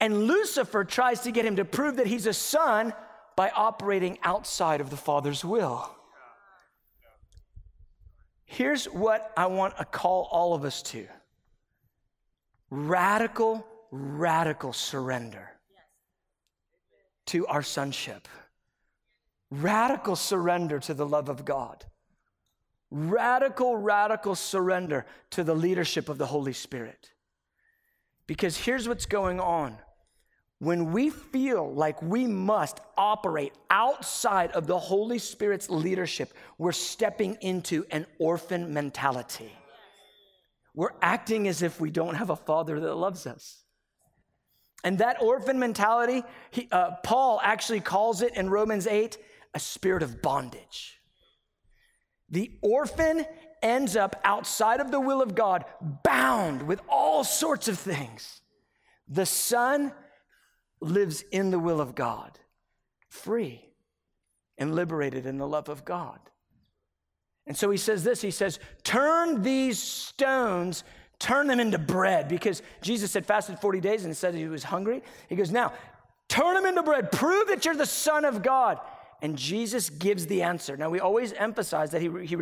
[0.00, 2.92] And Lucifer tries to get him to prove that he's a son
[3.38, 5.88] by operating outside of the Father's will.
[8.44, 11.06] Here's what I want to call all of us to
[12.68, 15.52] radical, radical surrender
[17.26, 18.26] to our sonship,
[19.52, 21.84] radical surrender to the love of God,
[22.90, 27.12] radical, radical surrender to the leadership of the Holy Spirit.
[28.26, 29.78] Because here's what's going on
[30.58, 37.36] when we feel like we must operate outside of the Holy Spirit's leadership, we're stepping
[37.40, 39.52] into an orphan mentality.
[40.74, 43.62] We're acting as if we don't have a father that loves us.
[44.84, 49.16] And that orphan mentality, he, uh, Paul actually calls it in Romans 8
[49.54, 51.00] a spirit of bondage.
[52.30, 53.24] The orphan
[53.62, 55.64] ends up outside of the will of God,
[56.04, 58.40] bound with all sorts of things.
[59.08, 59.92] The son
[60.80, 62.38] lives in the will of God,
[63.08, 63.64] free
[64.56, 66.18] and liberated in the love of God.
[67.46, 70.84] And so he says this He says, Turn these stones,
[71.18, 75.02] turn them into bread, because Jesus had fasted 40 days and said he was hungry.
[75.28, 75.72] He goes, Now,
[76.28, 77.10] turn them into bread.
[77.10, 78.78] Prove that you're the Son of God.
[79.20, 80.76] And Jesus gives the answer.
[80.76, 82.36] Now, we always emphasize that he, he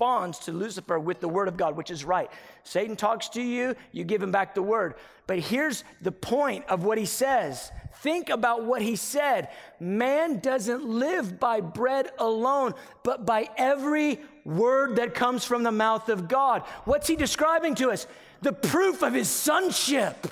[0.00, 2.30] responds to Lucifer with the word of God, which is right.
[2.64, 4.94] Satan talks to you, you give him back the word.
[5.26, 9.50] But here's the point of what he says Think about what he said.
[9.78, 12.72] Man doesn't live by bread alone,
[13.04, 16.62] but by every word that comes from the mouth of God.
[16.86, 18.06] What's he describing to us?
[18.40, 20.28] The proof of his sonship.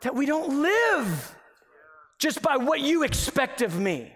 [0.00, 1.36] That we don't live
[2.18, 4.15] just by what you expect of me.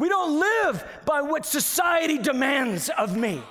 [0.00, 3.42] We don't live by what society demands of me.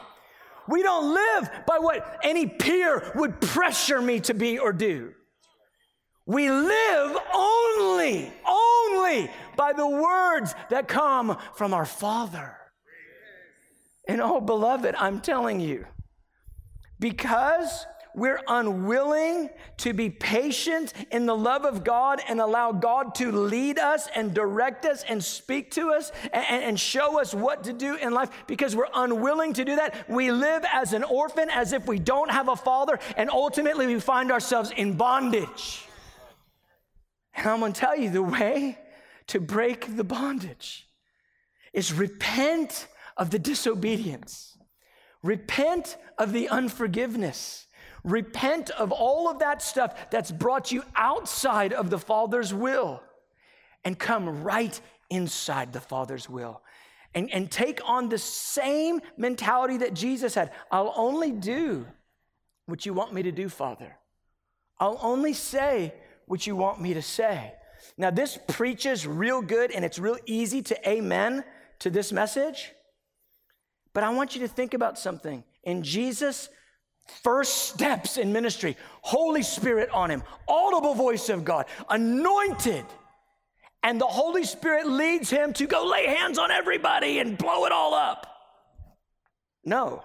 [0.68, 5.14] We don't live by what any peer would pressure me to be or do.
[6.26, 12.58] We live only, only by the words that come from our Father.
[14.08, 15.86] And oh, beloved, I'm telling you,
[17.00, 23.32] because we're unwilling to be patient in the love of God and allow God to
[23.32, 27.74] lead us and direct us and speak to us and, and, show us what to
[27.74, 30.10] do in life because we're unwilling to do that.
[30.10, 34.00] We live as an orphan as if we don't have a father, and ultimately we
[34.00, 35.86] find ourselves in bondage.
[37.36, 38.78] And I'm to tell you the way
[39.28, 40.88] to break the bondage
[41.74, 44.58] is repent of the disobedience,
[45.22, 47.68] repent of the unforgiveness,
[48.10, 53.02] repent of all of that stuff that's brought you outside of the Father's will,
[53.84, 54.80] and come right
[55.10, 56.62] inside the Father's will.
[57.16, 60.52] And, and take on the same mentality that Jesus had.
[60.72, 61.88] I'll only do
[62.68, 63.98] what you want me to do, Father.
[64.80, 65.96] I'll only say
[66.28, 67.54] what you want me to say.
[67.98, 71.44] Now, this preaches real good and it's real easy to amen
[71.80, 72.74] to this message.
[73.94, 75.44] But I want you to think about something.
[75.64, 76.50] In Jesus'
[77.24, 82.86] first steps in ministry, Holy Spirit on him, audible voice of God, anointed.
[83.84, 87.72] And the Holy Spirit leads him to go lay hands on everybody and blow it
[87.72, 88.28] all up.
[89.64, 90.04] No.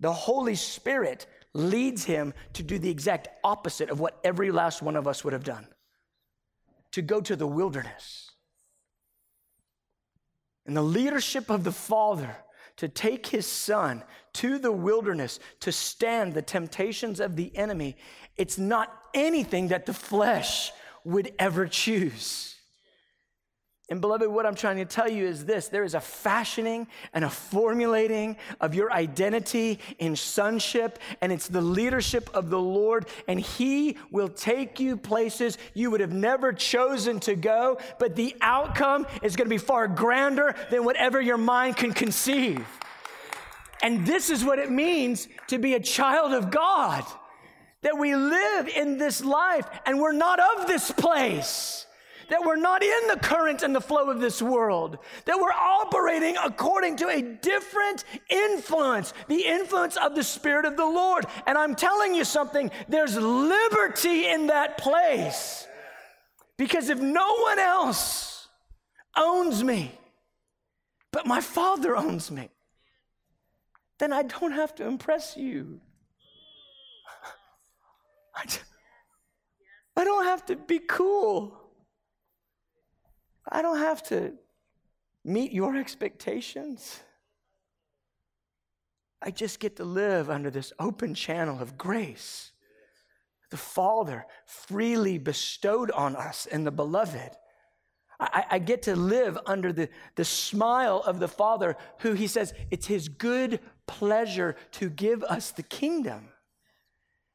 [0.00, 4.96] The Holy Spirit leads him to do the exact opposite of what every last one
[4.96, 5.66] of us would have done
[6.92, 8.30] to go to the wilderness.
[10.66, 12.36] And the leadership of the Father
[12.78, 14.02] to take his son
[14.34, 17.96] to the wilderness to stand the temptations of the enemy,
[18.36, 20.72] it's not anything that the flesh
[21.04, 22.57] would ever choose.
[23.90, 27.24] And beloved, what I'm trying to tell you is this there is a fashioning and
[27.24, 33.40] a formulating of your identity in sonship, and it's the leadership of the Lord, and
[33.40, 39.06] He will take you places you would have never chosen to go, but the outcome
[39.22, 42.66] is going to be far grander than whatever your mind can conceive.
[43.82, 47.04] And this is what it means to be a child of God
[47.80, 51.86] that we live in this life and we're not of this place
[52.28, 56.36] that we're not in the current and the flow of this world, that we're operating
[56.42, 61.26] according to a different influence, the influence of the Spirit of the Lord.
[61.46, 65.66] And I'm telling you something, there's liberty in that place.
[66.56, 68.48] Because if no one else
[69.16, 69.92] owns me,
[71.12, 72.50] but my Father owns me,
[73.98, 75.80] then I don't have to impress you.
[79.96, 81.57] I don't have to be cool.
[83.50, 84.34] I don't have to
[85.24, 87.00] meet your expectations.
[89.20, 92.52] I just get to live under this open channel of grace.
[93.50, 97.30] The Father freely bestowed on us in the beloved.
[98.20, 102.52] I, I, get to live under the, the smile of the Father, who he says
[102.68, 106.28] it's his good pleasure to give us the kingdom.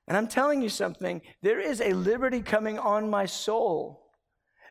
[0.09, 4.02] And I'm telling you something, there is a liberty coming on my soul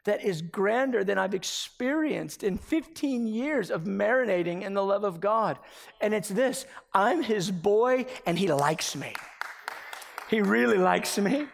[0.04, 5.20] that is grander than I've experienced in 15 years of marinating in the love of
[5.20, 5.58] God.
[6.00, 9.14] And it's this I'm his boy, and he likes me.
[10.28, 11.46] He really likes me.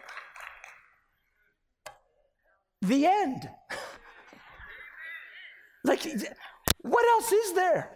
[2.81, 3.49] The end.
[5.83, 6.01] like,
[6.81, 7.91] what else is there?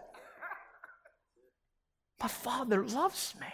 [2.22, 3.48] My father loves me.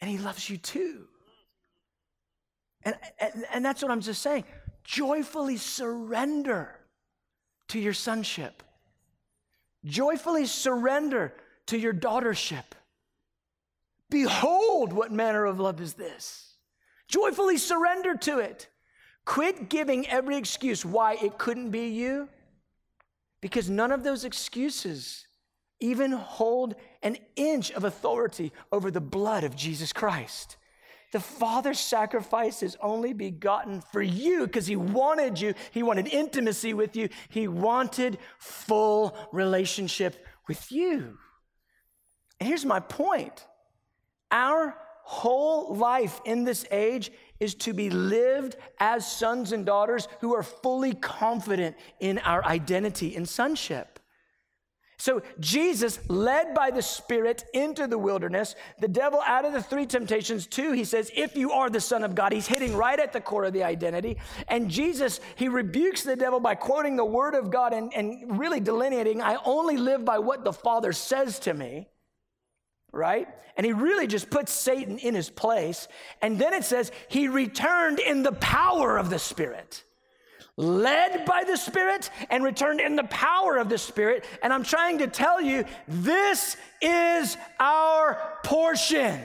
[0.00, 1.06] And he loves you too.
[2.84, 4.44] And, and, and that's what I'm just saying
[4.84, 6.78] joyfully surrender
[7.68, 8.62] to your sonship.
[9.84, 11.34] Joyfully surrender
[11.66, 12.64] to your daughtership.
[14.10, 16.54] Behold, what manner of love is this.
[17.08, 18.68] Joyfully surrender to it.
[19.24, 22.28] Quit giving every excuse why it couldn't be you,
[23.40, 25.26] because none of those excuses
[25.80, 30.56] even hold an inch of authority over the blood of Jesus Christ.
[31.12, 35.54] The Father sacrificed his only begotten for you because he wanted you.
[35.70, 37.10] He wanted intimacy with you.
[37.28, 41.18] He wanted full relationship with you.
[42.40, 43.46] And here's my point
[44.30, 50.34] our whole life in this age is to be lived as sons and daughters who
[50.34, 53.98] are fully confident in our identity in sonship.
[55.02, 59.84] So Jesus, led by the Spirit into the wilderness, the devil out of the three
[59.84, 63.12] temptations, two, he says, if you are the Son of God, he's hitting right at
[63.12, 64.18] the core of the identity.
[64.46, 68.60] And Jesus, he rebukes the devil by quoting the word of God and, and really
[68.60, 71.88] delineating, I only live by what the Father says to me
[72.94, 73.26] right?
[73.56, 75.88] And he really just puts Satan in his place.
[76.20, 79.82] And then it says, he returned in the power of the Spirit
[80.56, 84.24] led by the Spirit and returned in the power of the Spirit.
[84.42, 89.20] And I'm trying to tell you, this is our portion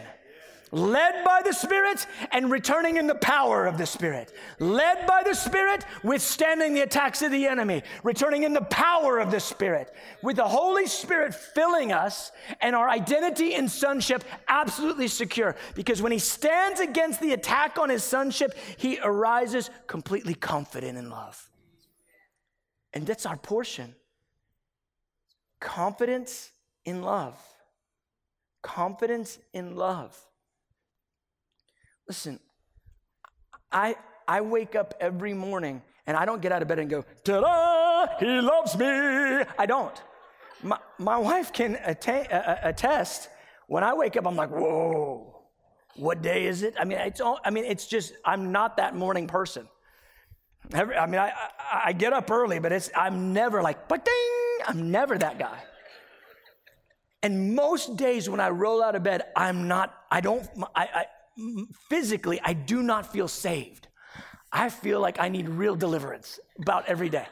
[0.72, 4.34] led by the Spirit and returning in the power of the Spirit.
[4.60, 9.32] Led by the Spirit, withstanding the attacks of the enemy, returning in the power of
[9.32, 15.56] the Spirit, with the Holy Spirit filling us and our identity in sonship absolutely secure.
[15.76, 21.10] Because when he stands against the attack on his sonship, he arises completely confident in
[21.10, 21.50] love.
[22.94, 23.96] And that's our portion
[25.60, 26.52] confidence
[26.86, 27.40] in love.
[28.62, 30.27] Confidence in love.
[32.08, 32.40] Listen,
[33.72, 33.96] I,
[34.28, 37.42] I wake up every morning and I don't get out of bed and go, ta
[37.42, 38.86] da, he loves me.
[38.86, 40.02] I don't.
[40.64, 43.30] My, my wife can uh, uh, attest
[43.68, 45.44] when I wake up, I'm like, whoa,
[45.96, 46.76] What day is it?
[46.80, 49.68] I mean, it's all, I mean, it's just I'm not that morning person.
[50.74, 54.06] Every, I mean, I, I, I get up early, but it's I'm never like, but
[54.06, 55.60] ding, I'm never that guy.
[57.24, 59.94] And most days when I roll out of bed, I'm not.
[60.12, 60.48] I don't.
[60.76, 61.06] I, I
[61.90, 63.88] physically, I do not feel saved.
[64.52, 67.28] I feel like I need real deliverance about every day.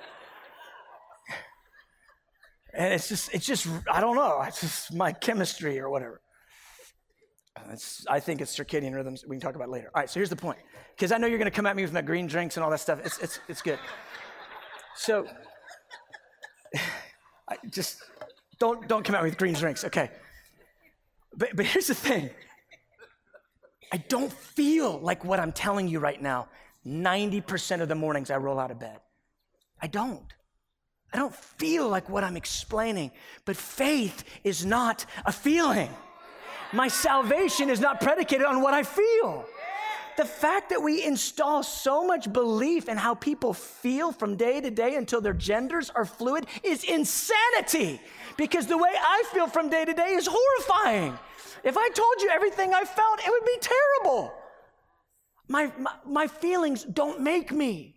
[2.73, 4.41] And it's just, it's just, I don't know.
[4.41, 6.21] It's just my chemistry or whatever.
[7.71, 9.23] It's, I think it's circadian rhythms.
[9.25, 9.89] We can talk about later.
[9.95, 10.59] All right, so here's the point.
[10.95, 12.69] Because I know you're going to come at me with my green drinks and all
[12.71, 12.99] that stuff.
[13.05, 13.79] It's, it's, it's good.
[14.97, 15.25] So,
[17.47, 18.03] I just
[18.59, 20.11] don't, don't come at me with green drinks, okay?
[21.37, 22.29] But, but here's the thing
[23.95, 26.49] I don't feel like what I'm telling you right now
[26.85, 28.99] 90% of the mornings I roll out of bed.
[29.81, 30.33] I don't.
[31.13, 33.11] I don't feel like what I'm explaining.
[33.45, 35.89] But faith is not a feeling.
[36.73, 39.45] My salvation is not predicated on what I feel.
[40.17, 44.69] The fact that we install so much belief in how people feel from day to
[44.69, 48.01] day until their genders are fluid is insanity.
[48.35, 51.17] Because the way I feel from day to day is horrifying.
[51.65, 54.31] If I told you everything I felt, it would be terrible.
[55.47, 57.95] My, my, my feelings don't make me.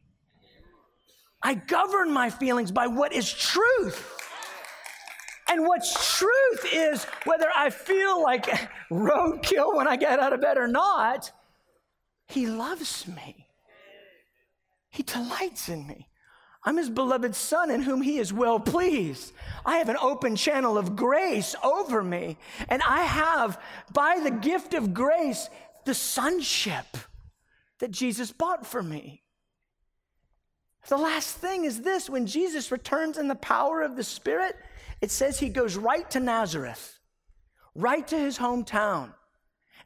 [1.43, 4.17] I govern my feelings by what is truth.
[5.51, 8.47] And what's truth is whether I feel like
[8.91, 11.31] roadkill when I get out of bed or not,
[12.27, 13.47] He loves me.
[14.89, 16.08] He delights in me.
[16.65, 19.33] I'm His beloved Son in whom He is well pleased.
[19.65, 22.37] I have an open channel of grace over me.
[22.69, 23.61] And I have,
[23.93, 25.49] by the gift of grace,
[25.85, 26.97] the sonship
[27.79, 29.23] that Jesus bought for me.
[30.89, 34.57] The last thing is this when Jesus returns in the power of the Spirit,
[35.01, 36.99] it says he goes right to Nazareth,
[37.75, 39.13] right to his hometown.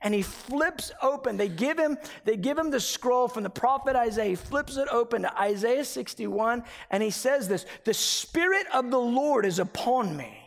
[0.02, 1.36] And he flips open.
[1.36, 4.30] They give him, they give him the scroll from the prophet Isaiah.
[4.30, 8.98] He flips it open to Isaiah 61, and he says this: the spirit of the
[8.98, 10.41] Lord is upon me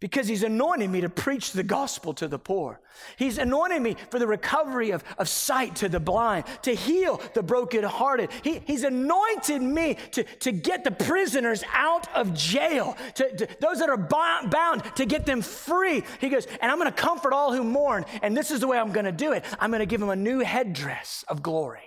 [0.00, 2.80] because he's anointed me to preach the gospel to the poor.
[3.16, 7.42] He's anointed me for the recovery of, of sight to the blind, to heal the
[7.42, 8.30] brokenhearted.
[8.42, 13.78] He, he's anointed me to, to get the prisoners out of jail, to, to those
[13.78, 16.02] that are bound, to get them free.
[16.20, 18.04] He goes, and I'm going to comfort all who mourn.
[18.22, 19.44] And this is the way I'm going to do it.
[19.58, 21.80] I'm going to give them a new headdress of glory.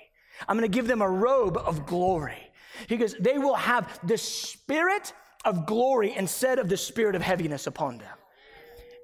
[0.48, 2.52] I'm going to give them a robe of glory.
[2.88, 5.14] He goes, they will have the spirit
[5.46, 8.18] of glory instead of the spirit of heaviness upon them.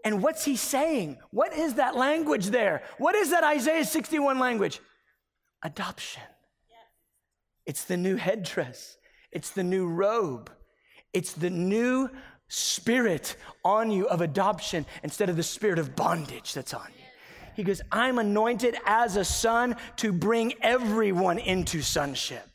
[0.04, 1.20] And what's he saying?
[1.30, 2.84] What is that language there?
[2.98, 4.80] What is that Isaiah 61 language?
[5.64, 6.24] Adoption.
[7.66, 8.98] It's the new headdress,
[9.32, 10.52] it's the new robe,
[11.14, 12.10] it's the new
[12.48, 17.06] spirit on you of adoption instead of the spirit of bondage that's on you.
[17.56, 22.51] He goes, I'm anointed as a son to bring everyone into sonship.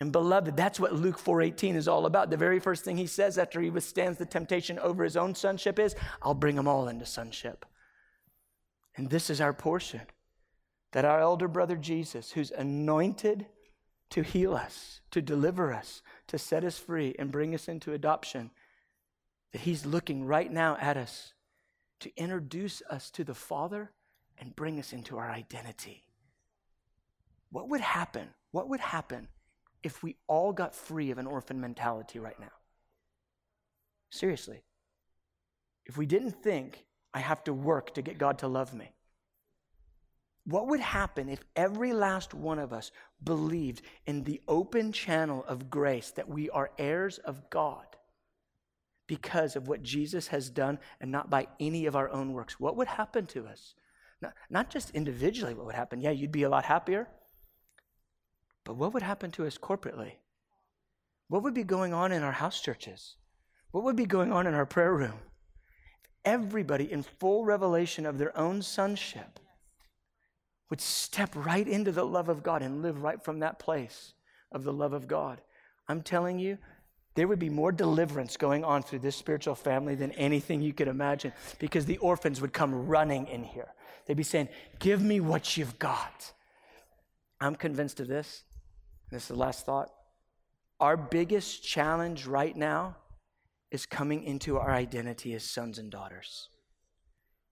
[0.00, 2.30] And beloved, that's what Luke 4:18 is all about.
[2.30, 5.78] The very first thing he says after he withstands the temptation over his own sonship
[5.78, 7.66] is, I'll bring them all into sonship.
[8.96, 10.02] And this is our portion.
[10.92, 13.46] That our elder brother Jesus, who's anointed
[14.10, 18.50] to heal us, to deliver us, to set us free and bring us into adoption,
[19.52, 21.34] that he's looking right now at us
[22.00, 23.90] to introduce us to the Father
[24.38, 26.04] and bring us into our identity.
[27.50, 28.28] What would happen?
[28.52, 29.28] What would happen
[29.82, 32.52] if we all got free of an orphan mentality right now?
[34.10, 34.62] Seriously.
[35.86, 38.92] If we didn't think, I have to work to get God to love me.
[40.44, 42.90] What would happen if every last one of us
[43.22, 47.84] believed in the open channel of grace that we are heirs of God
[49.06, 52.58] because of what Jesus has done and not by any of our own works?
[52.58, 53.74] What would happen to us?
[54.22, 56.00] Not, not just individually, what would happen?
[56.00, 57.08] Yeah, you'd be a lot happier.
[58.68, 60.12] But what would happen to us corporately?
[61.28, 63.16] What would be going on in our house churches?
[63.70, 65.14] What would be going on in our prayer room?
[66.22, 69.40] Everybody in full revelation of their own sonship
[70.68, 74.12] would step right into the love of God and live right from that place
[74.52, 75.40] of the love of God.
[75.88, 76.58] I'm telling you,
[77.14, 80.88] there would be more deliverance going on through this spiritual family than anything you could
[80.88, 83.68] imagine because the orphans would come running in here.
[84.04, 86.32] They'd be saying, Give me what you've got.
[87.40, 88.42] I'm convinced of this
[89.10, 89.90] this is the last thought.
[90.80, 92.96] Our biggest challenge right now
[93.70, 96.48] is coming into our identity as sons and daughters.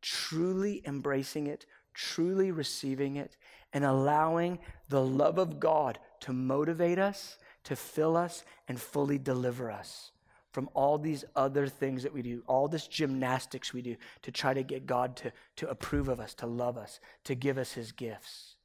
[0.03, 3.37] Truly embracing it, truly receiving it,
[3.73, 9.71] and allowing the love of God to motivate us, to fill us, and fully deliver
[9.71, 10.13] us
[10.53, 14.55] from all these other things that we do, all this gymnastics we do to try
[14.55, 17.93] to get God to, to approve of us, to love us, to give us his
[17.93, 18.56] gifts.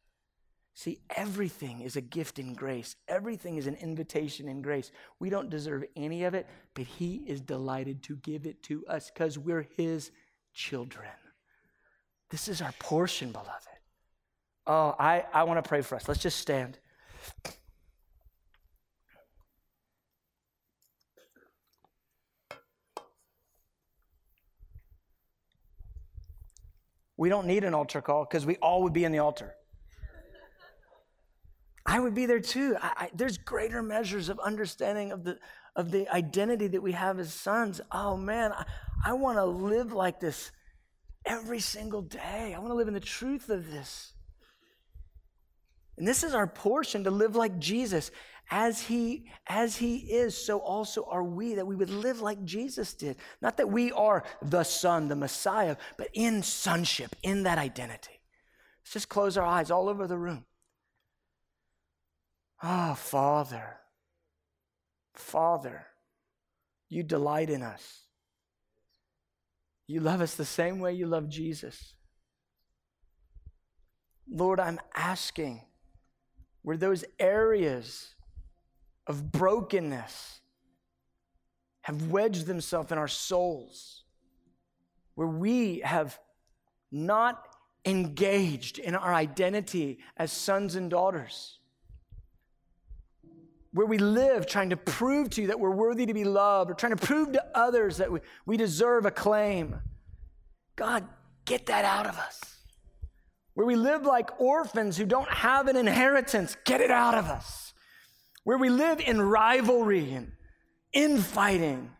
[0.74, 2.96] See, everything is a gift in grace.
[3.08, 4.92] Everything is an invitation in grace.
[5.20, 9.12] We don't deserve any of it, but He is delighted to give it to us
[9.12, 10.12] because we're His
[10.54, 11.10] children.
[12.30, 13.68] This is our portion, beloved.
[14.66, 16.08] Oh, I, I want to pray for us.
[16.08, 16.80] Let's just stand.
[27.18, 29.54] We don't need an altar call because we all would be in the altar.
[31.86, 32.76] I would be there too.
[32.82, 35.38] I, I, there's greater measures of understanding of the,
[35.76, 37.82] of the identity that we have as sons.
[37.92, 38.66] Oh man, I,
[39.06, 40.52] I want to live like this
[41.26, 42.54] every single day.
[42.56, 44.14] I want to live in the truth of this.
[45.98, 48.12] And this is our portion to live like Jesus.
[48.50, 52.94] As he, as he is, so also are we, that we would live like Jesus
[52.94, 53.16] did.
[53.42, 58.20] Not that we are the Son, the Messiah, but in sonship, in that identity.
[58.82, 60.46] Let's just close our eyes all over the room.
[62.64, 63.78] Ah, oh, Father,
[65.14, 65.88] Father,
[66.89, 68.01] you delight in us.
[69.88, 71.95] You love us the same way you love Jesus.
[74.30, 75.62] Lord, I'm asking
[76.62, 78.16] where those areas
[79.07, 80.41] of brokenness
[81.82, 84.03] have wedged themselves in our souls,
[85.16, 86.20] where we have
[86.91, 87.47] not
[87.86, 91.59] engaged in our identity as sons and daughters,
[93.74, 96.74] where we live trying to prove to you that we're worthy to be loved, or
[96.74, 99.76] trying to prove to others that we, we deserve a claim.
[100.76, 101.08] God,
[101.46, 102.40] get that out of us.
[103.54, 107.72] Where we live like orphans who don't have an inheritance, get it out of us
[108.44, 110.32] where we live in rivalry and
[110.94, 111.92] infighting.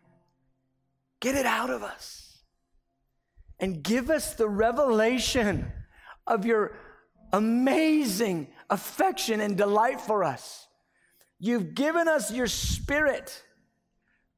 [1.20, 2.38] Get it out of us
[3.60, 5.70] and give us the revelation
[6.26, 6.76] of your
[7.32, 10.66] amazing affection and delight for us.
[11.44, 13.42] You've given us your spirit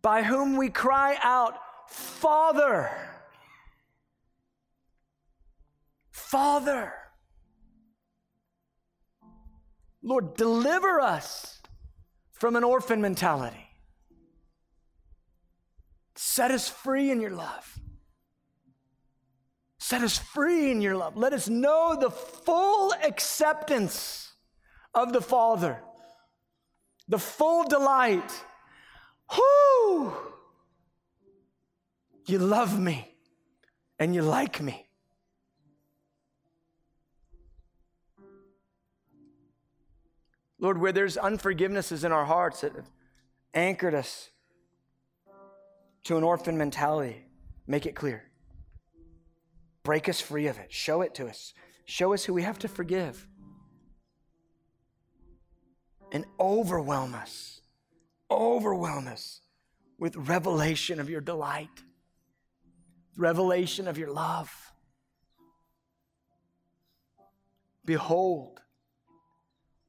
[0.01, 2.91] by whom we cry out, Father.
[6.11, 6.95] Father.
[10.03, 11.61] Lord, deliver us
[12.33, 13.69] from an orphan mentality.
[16.17, 17.79] Set us free in your love.
[19.79, 21.19] Set us free in your love.
[21.19, 24.33] Let us know the full acceptance
[24.95, 25.83] of the Father,
[27.09, 28.45] the full delight.
[29.37, 30.13] Whoo!
[32.27, 33.15] You love me
[33.99, 34.87] and you like me.
[40.59, 42.91] Lord, where there's unforgivenesses in our hearts that have
[43.53, 44.31] anchored us
[46.05, 47.27] to an orphan mentality,
[47.67, 48.31] make it clear.
[49.83, 50.73] Break us free of it.
[50.73, 51.53] Show it to us.
[51.85, 53.29] Show us who we have to forgive.
[56.15, 57.61] And overwhelm us,
[58.31, 59.41] overwhelm us
[59.99, 61.83] with revelation of your delight,
[63.17, 64.73] revelation of your love.
[67.85, 68.61] Behold,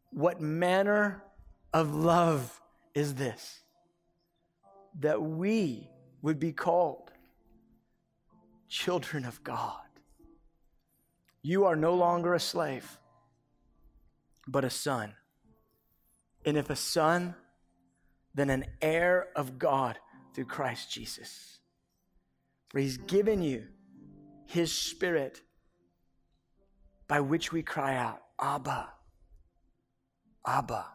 [0.10, 1.24] what manner
[1.72, 2.60] of love
[2.96, 3.60] is this?
[5.02, 5.92] That we
[6.24, 7.12] would be called
[8.68, 9.78] children of God.
[11.44, 12.98] You are no longer a slave,
[14.48, 15.14] but a son.
[16.46, 17.36] And if a son,
[18.36, 19.98] then an heir of God
[20.34, 21.60] through Christ Jesus.
[22.70, 23.66] For he's given you
[24.46, 25.42] his spirit
[27.08, 28.90] by which we cry out, Abba,
[30.46, 30.86] Abba,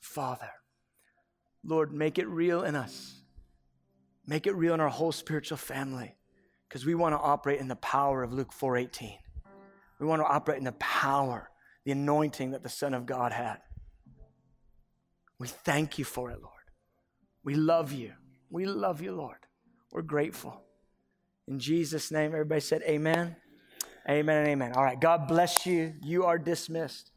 [0.00, 0.50] Father.
[1.64, 3.14] Lord, make it real in us.
[4.26, 6.16] Make it real in our whole spiritual family
[6.68, 9.18] because we want to operate in the power of Luke 4:18.
[9.98, 11.50] We want to operate in the power,
[11.84, 13.62] the anointing that the Son of God had.
[15.38, 16.52] We thank you for it, Lord.
[17.44, 18.12] We love you.
[18.50, 19.38] We love you, Lord.
[19.92, 20.62] We're grateful.
[21.46, 23.36] In Jesus' name, everybody said amen.
[24.08, 24.72] Amen and amen.
[24.74, 25.00] All right.
[25.00, 25.94] God bless you.
[26.02, 27.10] You are dismissed.